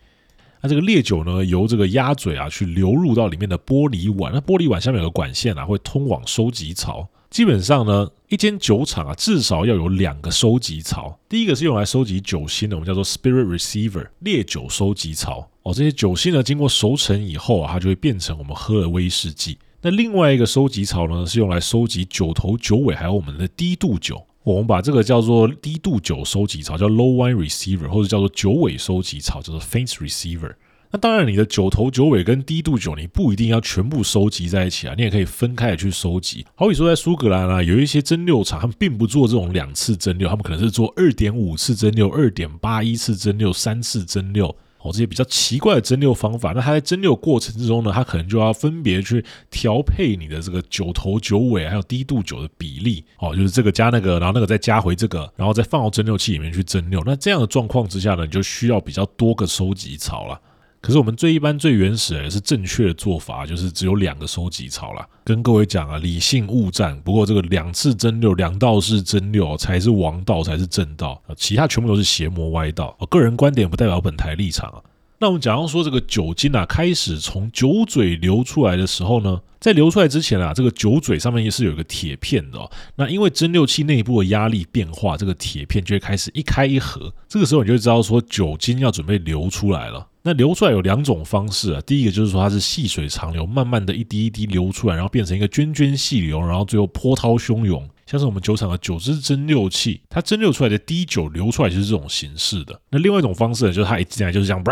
[0.61, 7.09] 那这个烈酒呢，由这个鸭嘴啊去流入到里面的玻璃碗，那玻璃碗下面有个管线啊，会通往收集槽。
[7.31, 11.19] 基本上呢，一间酒厂啊，至少要有两个收集槽。
[11.29, 15.49] 第一个是用来收集酒心的，我们叫做 spirit receiver 烈酒收集槽。
[15.63, 19.59] 哦，这些酒心呢，经过熟成以后啊，它就会变成我们喝的威士忌。
[19.87, 24.19] 那另外一个收集槽呢，是用来收集九头、九尾，还有我们的低度酒。
[24.43, 30.55] 我们把这个叫做低度酒收集槽，叫 low wine receiver，或者叫做九尾收集槽，叫做 faint receiver。
[30.91, 36.47] 那当然，你的九头、九尾跟低度酒，你不一定要全部收集在一起啊，你也可以分开的去收集。
[36.55, 44.55] 好比说，在苏格兰啊，有一些蒸馏厂，他们并不做这种两次蒸馏，他们可能是做二点五次蒸馏、二点八一次蒸馏、三次蒸馏，
[44.85, 46.53] 哦，这些比较奇怪的蒸馏方法。
[46.53, 57.03] 那它在蒸馏过程之中呢，它可能就要分别去调配你的这个酒头、酒尾还有低度酒的比例，哦，就是这个加那个，然后那个再加回这个，然后再放到蒸馏器里面去蒸馏。
[57.07, 60.39] 那这样的状况之下呢，你就需要比较多个收集槽了。
[60.85, 65.09] 可是我们最一般、最原始也是正确的做法，就是只有两个收集槽啦。
[65.25, 67.01] 跟各位讲啊，理性勿战。
[67.01, 72.95] 不过这个两次蒸馏、两道式蒸馏才是王道，才是正道，其他全部都是邪魔歪道。
[73.01, 74.83] 我个人观点不代表本台立场啊。
[75.19, 82.71] 那我们假如说这个酒精啊，开始从酒嘴流出来的时候呢，在流出来之前啊，这个酒嘴上面也是有一个铁片的哦。
[82.97, 87.13] 那因为蒸馏器内部的压力变化，这个铁片就会开始一开一合。
[87.29, 90.07] 这个时候你就会知道说酒精要准备流出来了。
[90.27, 102.81] 那流出来有两种方式啊，第一个就是说它是细水长流，慢慢的一滴一滴流出来，然后变成一个涓涓细流，然后最后波涛汹涌，像是我们酒厂的酒汁蒸馏器，它蒸馏出来的滴酒流出来就是这种形式的。
[102.91, 104.63] 那另外一种方式呢，就是它一进来就是这样，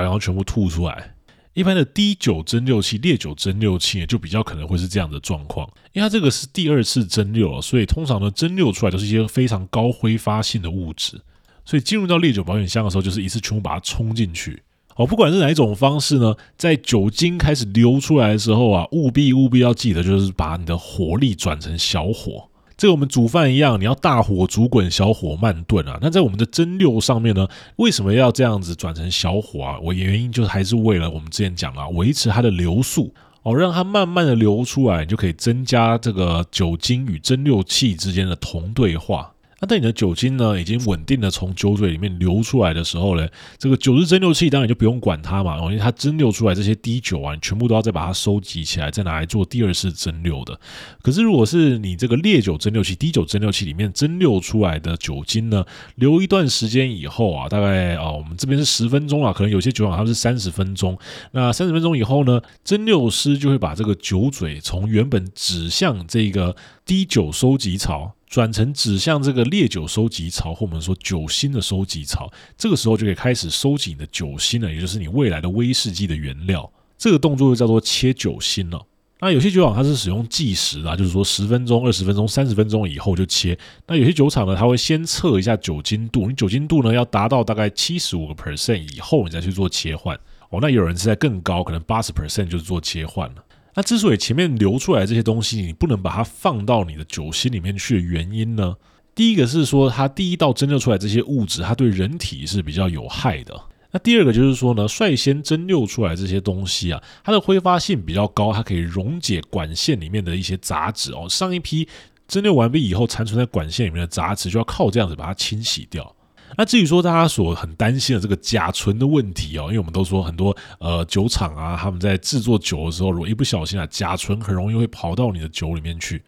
[0.00, 1.14] 然后全部吐出来。
[1.54, 11.20] 一般的滴酒蒸馏器、烈酒蒸馏器呢，就比较可能会是这样的状况，因为它这个是第二次蒸馏，所以通常呢蒸馏出来都是一些非常高挥发性的物质，
[11.66, 14.62] 所以进入到烈酒保险箱的时候，就是一次全部把它冲进去。
[14.96, 22.48] 哦，不管是哪一种方式呢，在酒精开始流出来的时候啊，务必务必要记得，就是把你的火力转成小火。
[22.82, 26.00] 这我们煮饭一样，你要大火煮滚，小火慢炖啊。
[26.02, 29.78] 那在我们的蒸馏上面呢，为什么要这样子转成小火啊？
[29.80, 33.14] 我原因就是还是为了我们之前讲了，维持它的流速
[33.44, 39.31] 哦，让它慢慢的流出来，你就可以增加这个酒精与蒸馏器之间的同对化。
[39.62, 50.58] 那当你的酒精呢，已经稳定的从酒嘴里面流出来的时候呢，这个酒精蒸馏器当然就不用管它嘛，因为它蒸馏出来这些滴酒啊，你全部都要再把它收集起来，再拿来做第二次蒸馏的。
[51.00, 60.98] 可是如果是你这个烈酒蒸馏器、滴酒蒸馏器里面蒸馏出来的酒精呢，留一段时间以后啊，大概啊，我们这边是十分钟啊，可能有些酒厂它是三十分钟。
[61.30, 68.16] 那三十分钟以后呢，蒸馏师就会把这个酒嘴从原本指向这个滴酒收集槽。
[68.32, 76.72] 转成指向这个烈酒收集槽，或我们说酒心的收集槽，这个时候就可以开始收集你的酒心了，也就是你未来的威士忌的原料。
[76.96, 78.82] 这个动作就叫做切酒心了。
[79.20, 83.58] 那有些酒厂它是使用计时啊，就是说十分钟、二十分钟、三十分钟以后就切。
[83.86, 90.18] 那有些酒厂呢，它会先测一下酒精度，你酒精度呢要达到大概七十五个 percent 以后，你再去做切换。
[90.48, 93.44] 哦，那有人是在更高，可能八十 percent 就是做切换了。
[93.74, 98.76] 那之所以前面流出来这些东西，你不能把它放到你的酒心里面去的原因呢？
[99.14, 103.58] 第一个是说，它第一道蒸馏出来这些物质，它对人体是比较有害的。
[103.90, 111.26] 那第二个就是说呢，率先蒸馏出来这些东西啊，它的挥发性比较高，它可以溶解管线里面的一些杂质哦。
[111.28, 111.86] 上一批
[112.26, 116.14] 蒸馏完毕以后，残存在管线里面的杂质就要靠这样子把它清洗掉。
[116.56, 126.22] 那至于说大家所很担心的这个甲醇的问题哦，因为我们都说很多呃酒厂啊，他们在制作酒的时候，如果一不小心啊，甲醇很容易会跑到你的酒里面去。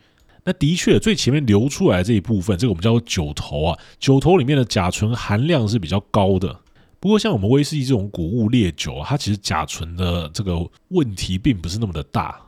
[0.45, 6.55] 那的确，最前面流出来这一部分，这个我们叫做酒头啊，酒头里面的甲醇含量是比较高的。
[7.01, 10.59] 不过像我们威士忌这种谷物烈酒啊，它其实甲醇的这个
[10.89, 12.41] 问题并不是那么的大。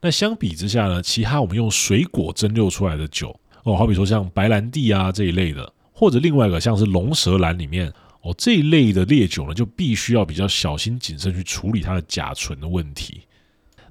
[0.00, 5.72] 那相比之下呢，其他我们用水果蒸馏出来的酒哦，好比说像白兰地啊这一类的。
[5.94, 7.90] 或者另外一个像是龙舌兰里面
[8.22, 13.22] 哦，这一类的烈酒呢，就必须要比较小心谨慎去处理它的甲醇的问题。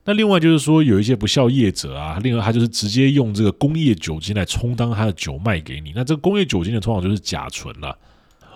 [0.05, 5.93] 那另外就是说，有一些不肖业者啊，另外他就是直接用这个工业酒精来充当他的酒卖给你。
[5.95, 7.97] 那这个工业酒精呢，通常就是甲醇了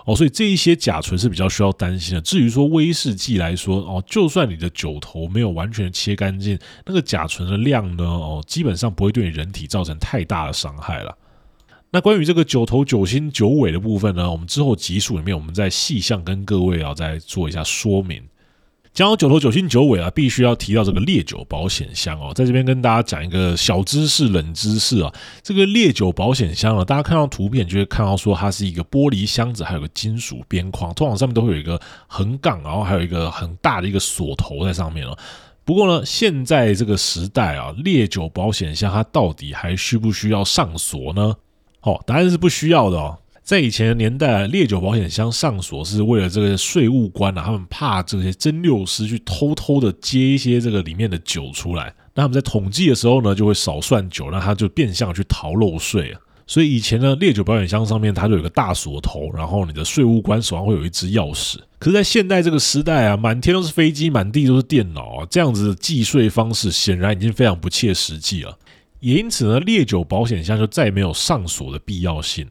[0.05, 2.21] 哦，所以这一些甲醇是比较需要担心的。
[2.21, 11.17] 至于说威士忌来说哦，就算你的酒头没有完全切干净，那个甲醇的量呢哦，基本上不会对你人体造成太大的伤害了。
[11.97, 18.21] 那关于这个九头、九心、九尾的部分呢，我们之后集数里面，我们再细项跟各位啊再做一下说明。
[18.93, 25.11] 讲到九头、九心、九尾啊，必须要提到这个烈酒保险箱哦，在这边跟大家讲一个小知识、冷知识啊。
[25.41, 35.17] 这个烈酒保险箱啊，大家看到图片就会看到说它是一个玻璃箱子，还有个金属边框，通常上面都会有一个横杠，然后还有一个很大的一个锁头在上面哦。
[35.65, 41.33] 不过呢，现在这个时代啊，烈酒保险箱它到底还需不需要上锁呢？
[41.81, 43.17] 哦，答案是不需要的哦。
[43.43, 56.19] 在以前的年代，烈酒保险箱上锁是为了这个税务官啊，他们怕这些蒸馏师去偷偷的接一些这个里面的酒出来，那他们在统计的时候呢，就会少算酒，那他就变相去逃漏税啊。
[56.45, 61.57] 所以以前呢，烈酒保险箱上面它就有个大锁头，然后你的税务官手上会有一支钥匙。
[61.77, 68.57] 可是，在现代这个时代啊，满天都是飞机，满地都是电脑啊，这样子的计税方式显然已经非常不切实际了。
[68.99, 72.47] 也因此呢，烈酒保险箱就再也没有上锁的必要性。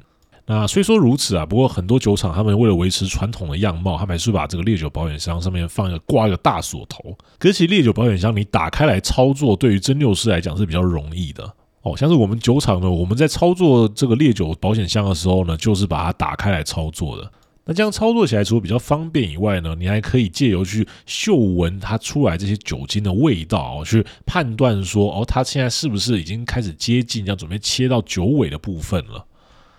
[0.48, 7.02] 那虽说如此啊，不过很多酒厂他们为了维持传统的样貌，他们还是把这个烈酒保险箱上面放一个挂一个大锁头。
[7.38, 11.96] 可是其实烈酒保险箱你打开来操作，对于蒸馏师来讲是比较容易的哦。
[11.96, 17.28] 像是我们酒厂呢，我们在操作这个烈酒保险箱的时候呢，就是把它打开来操作的。
[17.68, 29.26] 那这样操作起来，除了比较方便以外呢，你还可以借由去嗅闻它出来这些酒精的味道，去判断说，哦，它现在是不是已经开始接近要准备切到酒尾的部分了？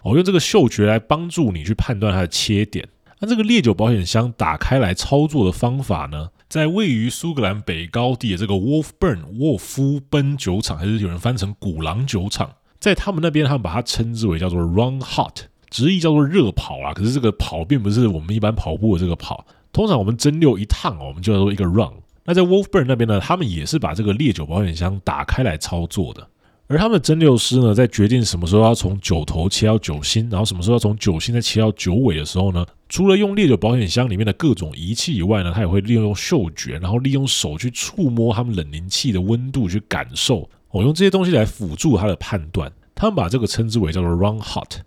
[0.01, 2.85] 哦，用这个嗅觉来帮助你去判断它的切点。
[3.19, 15.45] 那这个烈酒保险箱打开来操作的方法呢，在位于苏格兰北高地的这个 Wolfburn 沃夫奔酒厂，还是有人翻成鼓狼酒厂，在他们那边，他们把它称之为叫做 Run Hot。
[15.69, 21.91] 直译叫做热跑啊，可是这个跑并不是我们一般跑步的这个跑，通常我们蒸馏一趟哦，我们就叫做一个 run。
[22.25, 26.27] 那在 Wolfburn 那边呢，他们也是把这个烈酒保险箱打开来操作的，
[26.67, 42.69] 而他们的蒸馏师呢，在决定什么时候要从酒头切到酒心，然后什么时候要从酒心再切到酒尾的时候呢，除了用烈酒保险箱里面的各种仪器以外呢，他也会利用嗅觉，然后利用手去触摸他们冷凝器的温度去感受，哦，用这些东西来辅助他的判断。
[42.93, 44.81] 他们把这个称之为叫做 run hot。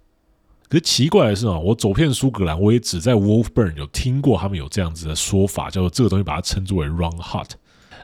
[0.70, 7.50] 可奇怪的是啊，我走遍苏格兰，我也只在 Wolfburn 有听过他们有这样子的说法，叫做这个东西把它称之为 Run Hot。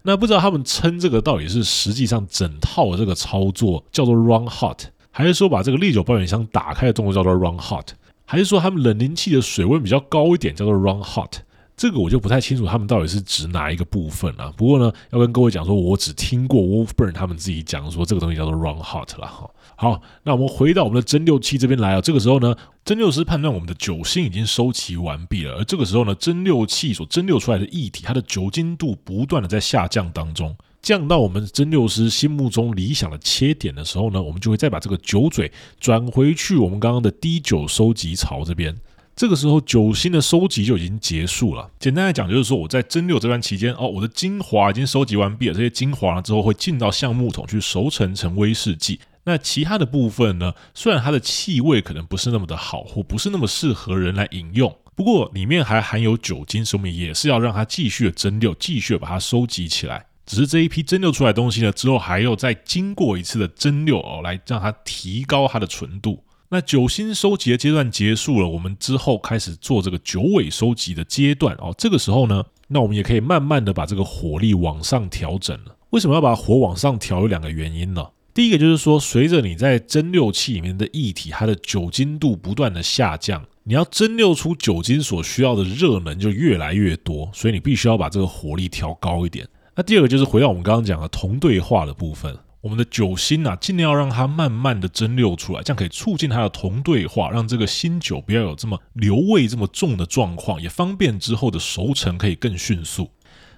[0.02, 7.90] 那不知道他们称这个到底是实际上整套的这个操作叫做 Run Hot，还是说把这个烈酒保险箱打开的动作叫做 Run Hot，
[8.24, 11.38] 还是说他们冷凝器的水温比较高一点叫做 Run Hot？
[11.76, 14.50] 这个我就不太清楚他们到底是指哪一个部分了。
[14.56, 19.50] 不过呢，要跟各位讲说，我只听过 Wolfburn 他们自己讲说这个东西叫做 Run Hot 了哈。
[19.76, 22.00] 好，那我们回到我们的蒸馏器这边来啊。
[22.00, 38.74] 这个时候呢，蒸馏师判断我们的酒心已经收集完毕了，而这个时候呢，蒸馏器所蒸馏出来的液体，它的酒精度不断的在下降当中，降到我们蒸馏师心目中理想的切点的时候呢，我们就会再把这个酒嘴转回去我们刚刚的滴酒收集槽这边。
[39.16, 41.70] 这个时候酒心的收集就已经结束了。
[41.80, 49.00] 简单来讲，就是说我在蒸馏这段期间，哦，我的精华已经收集完毕了，这些精华呢之后会进到橡木桶去熟成成威士忌。
[49.24, 50.52] 那其他的部分呢？
[50.74, 60.04] 虽然它的气味可能不是那么的好，或不是那么适合人来饮用，不过里面还含有酒精，说明也是要让它继续的蒸馏，继续把它收集起来。
[60.26, 66.22] 只是这一批蒸馏出来东西呢，之后还要再经过一次的蒸馏哦，来让它提高它的纯度。
[66.50, 71.74] 那九星收集的阶段结束了，我们之后开始做这个九尾收集的阶段哦。
[71.76, 75.76] 这个时候呢，那我们也可以慢慢的把这个火力往上调整了。
[75.90, 77.20] 为什么要把火往上调？
[77.20, 78.06] 有两个原因呢。
[78.32, 89.48] 第一个就是说，随着你在蒸馏器里面的液体，它的酒精度不断的下降，你要蒸馏出酒精所需要的热能就越来越多，所以你必须要把这个火力调高一点。
[89.74, 92.36] 那第二个就是回到我们刚刚讲的同对化的部分，
[92.66, 103.08] 我们的酒心啊，尽量要让它慢慢的蒸馏出来，这样可以促进它的同对化，让这个新酒不要有这么留味这么重的状况，也方便之后的熟成可以更迅速。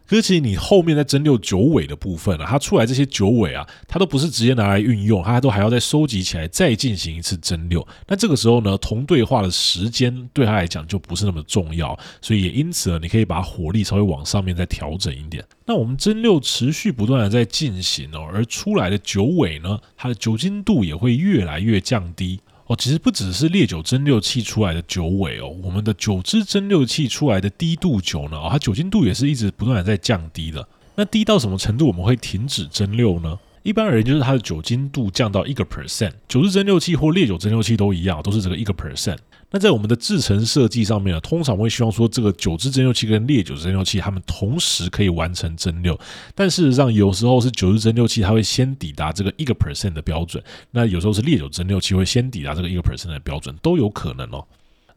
[0.09, 7.87] 可是，其实你后面在蒸馏酒尾的部分啊，它出来这些酒尾啊，它都不是直接拿来运用，它都还要再收集起来，再进行一次蒸馏。
[8.07, 15.45] 那这个时候呢，同对化的时间对它来讲就不是那么重要，所以也因此呢，你可以把火力稍微往上面再调整一点。
[15.67, 22.41] 那我们蒸馏持续不断的在进行哦，而出来的酒尾呢，它的酒精度也会越来越降低。
[22.69, 30.69] 哦，其实不只是烈酒蒸馏器出来的酒尾哦，我们的酒汁蒸馏器出来的低度酒呢，哦，它酒精度也是一直不断的在降低的。
[30.95, 33.39] 那低到什么程度我们会停止蒸馏呢？
[33.63, 39.17] 一般而言，就是它的酒精度降到一个 percent，酒汁蒸馏器或烈酒蒸馏器都一样，都是这个一个 percent。
[39.51, 45.99] 那在我们的制程设计上面呢，通常会希望说，这个酒汁蒸馏器跟烈酒蒸馏器，它们同时可以完成蒸馏。
[46.35, 54.45] 但事实上，有时候是酒汁蒸馏器它会先抵达这个一个 percent 的标准，那有时候是烈酒蒸馏器会先抵达这个一个 percent 的标准，都有可能哦。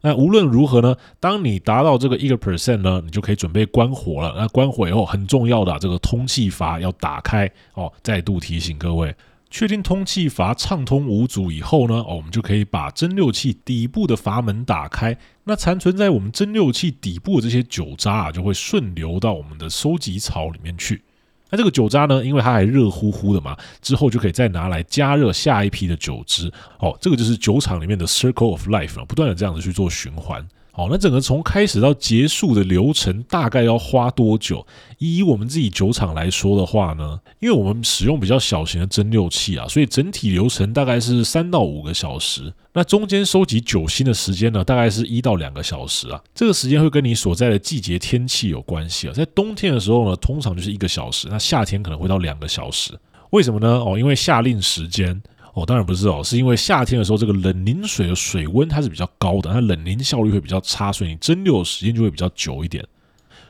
[0.02, 4.34] 那无论如何呢，当你达到这个一个 percent 呢，你就可以准备关火了。
[4.36, 7.90] 那关火以后，很重要的这个通气阀要打开哦。
[8.02, 9.14] 再度提醒各位。
[9.52, 15.14] 确定通气阀畅通无阻以后呢，哦，我们就可以把蒸馏器底部的阀门打开。
[15.44, 21.02] 那残存在我们蒸馏器底部的这些酒渣啊，就会顺流到我们的收集槽里面去。
[21.50, 26.50] 那这个酒渣呢，因为它还热乎乎的嘛，之后就可以再拿来加热下一批的酒汁。
[26.78, 30.48] 哦，这个就是酒厂里面的 circle of life 了，不断的这样子去做循环。
[30.74, 34.66] 好，那整个从开始到结束的流程大概要花多久？
[34.96, 42.50] 以我们自己酒厂来说的话呢，因为我们使用比较小型的蒸馏器啊，所以整体流程大概是三到五个小时。
[42.72, 46.18] 那中间收集酒心的时间呢，大概是一到两个小时啊。
[46.34, 49.12] 这个时间会跟你所在的季节天气有关系啊。
[49.12, 52.98] 在冬天的时候呢，通常就是一个小时；那夏天可能会到两个小时。
[53.32, 53.68] 为什么呢？
[53.84, 55.22] 哦，因为夏令时间。
[55.54, 62.82] 哦，当然不是哦，是因为夏天的时候，这个冷凝水的水温它是比较高的，它冷凝效率会比较差，所以你蒸馏的时间就会比较久一点。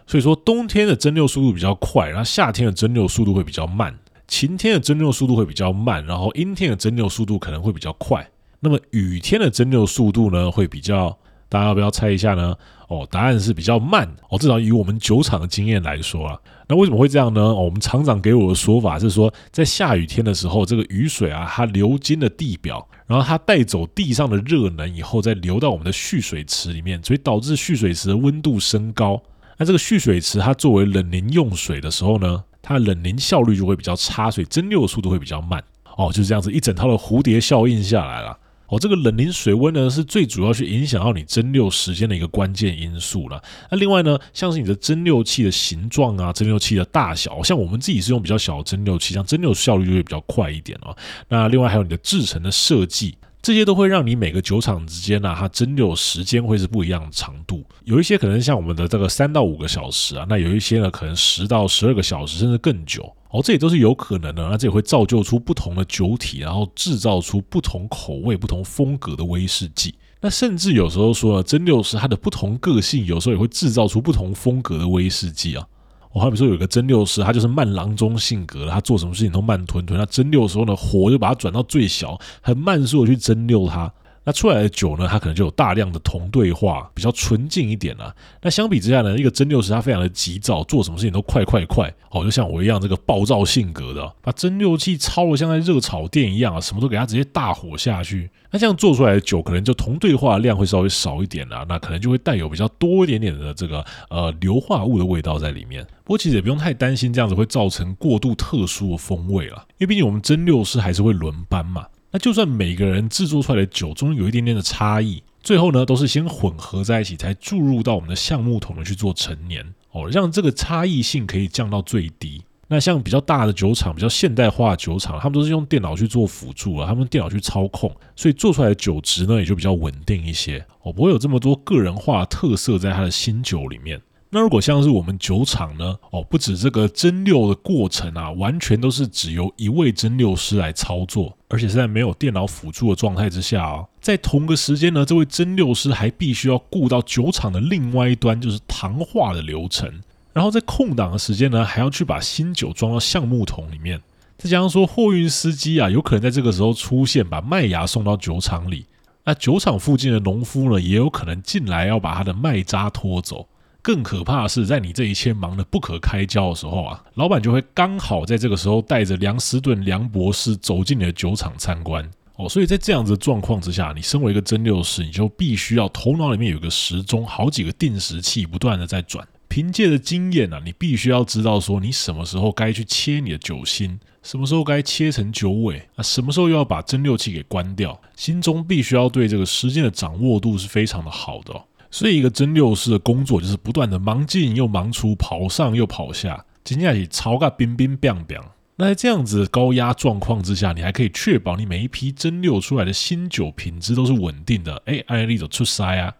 [0.04, 3.96] 所以说，冬天的蒸馏速度比较快，然后夏天的蒸馏速度会比较慢。
[4.26, 8.28] 晴天的蒸馏速度会比较慢，然后阴天的蒸馏速度可能会比较快。
[8.58, 11.16] 那么雨天的蒸馏速度呢，会比较，
[11.52, 12.56] 大家要不要猜一下呢？
[12.88, 17.42] 哦，答案是比较慢哦，至少以我们酒厂的经验来说啊，那为什么会这样呢？
[17.42, 29.22] 哦，我们厂长给我的说法是说，在下雨天的时候，这个雨水啊，它流经了地表，然后它带走地上的热能以后，再流到我们的蓄水池里面，所以导致蓄水池的温度升高。
[29.58, 35.62] 那这个蓄水池它作为冷凝用水的时候呢，它的冷凝效率就会比较差，所以蒸馏的速度会比较慢。
[35.98, 38.38] 哦，就是这样子一整套的蝴蝶效应下来了。
[38.72, 43.38] 哦，这个冷凝水温呢，是最主要去影响到你蒸馏时间的一个关键因素了。
[43.70, 50.96] 那另外呢，像是你的蒸馏器的形状啊，蒸馏器的大小，像我们自己是用比较小的蒸馏器，像蒸馏效率就会比较快一点哦。
[51.28, 53.14] 那另外还有你的制程的设计。
[53.42, 57.64] 这些都会让你每个酒厂之间呢、它蒸馏时间会是不一样的长度。
[57.84, 63.12] 有一些可能像我们的这个三到五个小时啊，那有一些呢可能十到十二个小时，甚至更久。
[63.32, 64.48] 哦，这也都是有可能的。
[64.48, 69.94] 那这也会造就出不同的酒体，然后制造出不同口味、不同风格的威士忌。
[70.20, 75.66] 那甚至有时候说呢，蒸馏师它的不同个性，有时候也会制造出不同风格的威士忌啊。
[76.12, 79.98] 我好比说有个蒸馏师，他就是慢郎中性格的，他做什么事情都慢吞吞。
[79.98, 83.90] 那蒸馏的时候呢，火就把它转到最小，很慢速的去蒸馏它。
[84.24, 88.14] 那出来的酒呢，它可能就有大量的同对化，比较纯净一点啊。
[88.40, 98.30] 那相比之下呢，一个蒸馏师他非常的急躁，做什么事情都快快快，哦，就像我一样这个暴躁性格的，把蒸馏器操得像在热炒店一样啊，什么都给他直接大火下去。
[98.50, 105.84] 那这样做出来的酒，可能就同对化的量会稍微少一点啊，那可能就会带有比较多一点点的这个呃硫化物的味道在里面。
[106.04, 111.86] 不过其实也不用太担心，这样子会造成过度特殊的风味了，因为毕竟我们蒸馏师还是会轮班嘛。
[112.12, 122.42] 那就算每个人制作出来的酒中有一点点的差异，最后呢都是先混合在一起，才注入到我们的橡木桶里去做陈年哦，让这个差异性可以降到最低。
[122.68, 134.00] 那像比较大的酒厂、比较现代化的酒厂，他们都是用电脑去做辅助啊，他们电脑去操控，所以做出来的酒质呢也就比较稳定一些哦，不会有这么多个人化特色在它的新酒里面。
[134.34, 135.98] 那如果像是我们酒厂呢？
[136.10, 143.84] 哦，不止这个蒸馏的过程啊，完全都是只由一位蒸馏师来操作，而且是在没有电脑辅助的状态之下啊。
[144.00, 150.00] 在同个时间呢，这位蒸馏师还必须要顾到酒厂的另外一端，就是糖化的流程。
[150.32, 154.00] 然后在空档的时间呢，还要去把新酒装到橡木桶里面。
[154.38, 158.86] 再加上说，货运司机啊，有可能在这个时候出现，把麦芽送到酒厂里。
[159.24, 163.46] 那酒厂附近的农夫呢，也有可能进来要把他的麦渣拖走。
[163.82, 172.48] 更可怕的是，在你这一切忙得不可开交的时候啊，老板就会刚好在这个时候带着梁斯顿梁博士走进你的酒厂参观哦。
[172.48, 179.26] 所以在这样子的状况之下，你身为一个蒸馏师，你就必须要头脑里面有个时钟，好几个定时器不断的在转。
[179.48, 191.64] 凭借着经验啊，你必须要知道说，你什么时候该去切你的酒心，什么时候该切成酒尾啊，什么时候又要把蒸馏器给关掉，心中必须要对这个时间的掌握度是非常的好的哦。
[191.94, 198.38] 所以，一个蒸馏师的工作就是不断的忙进又忙出，跑上又跑下，今天也超个冰冰冰冰。
[198.76, 204.82] 那在这样子高压状况之下，你还可以确保你每一批蒸馏出来的新酒品质都是稳定的。
[204.86, 206.14] 哎，案例就出塞啊。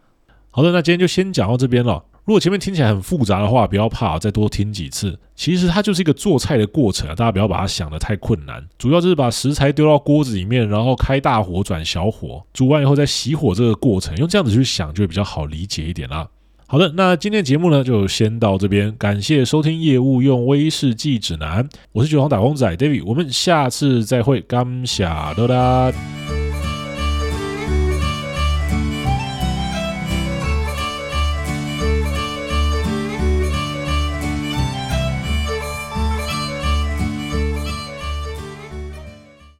[0.51, 2.05] 好的，那今天就先讲到这边了。
[2.25, 5.19] 如果前面听起来很复杂的话，不要怕，再多听几次。
[5.35, 8.65] 其实它就是一个做菜的过程啊，大家不要把它想得太困难。
[8.77, 16.27] 主要就是把食材丢到锅子里面，然后开大火转小火，煮完以后再熄火这个过程，用这样子去想就会比较好理解一点啦。
[16.65, 26.42] 好的，那今天节目呢就先到这边，感谢收听业务用威士忌指南，我是酒皇打工仔 David，我们下次再会，感谢，拜拜。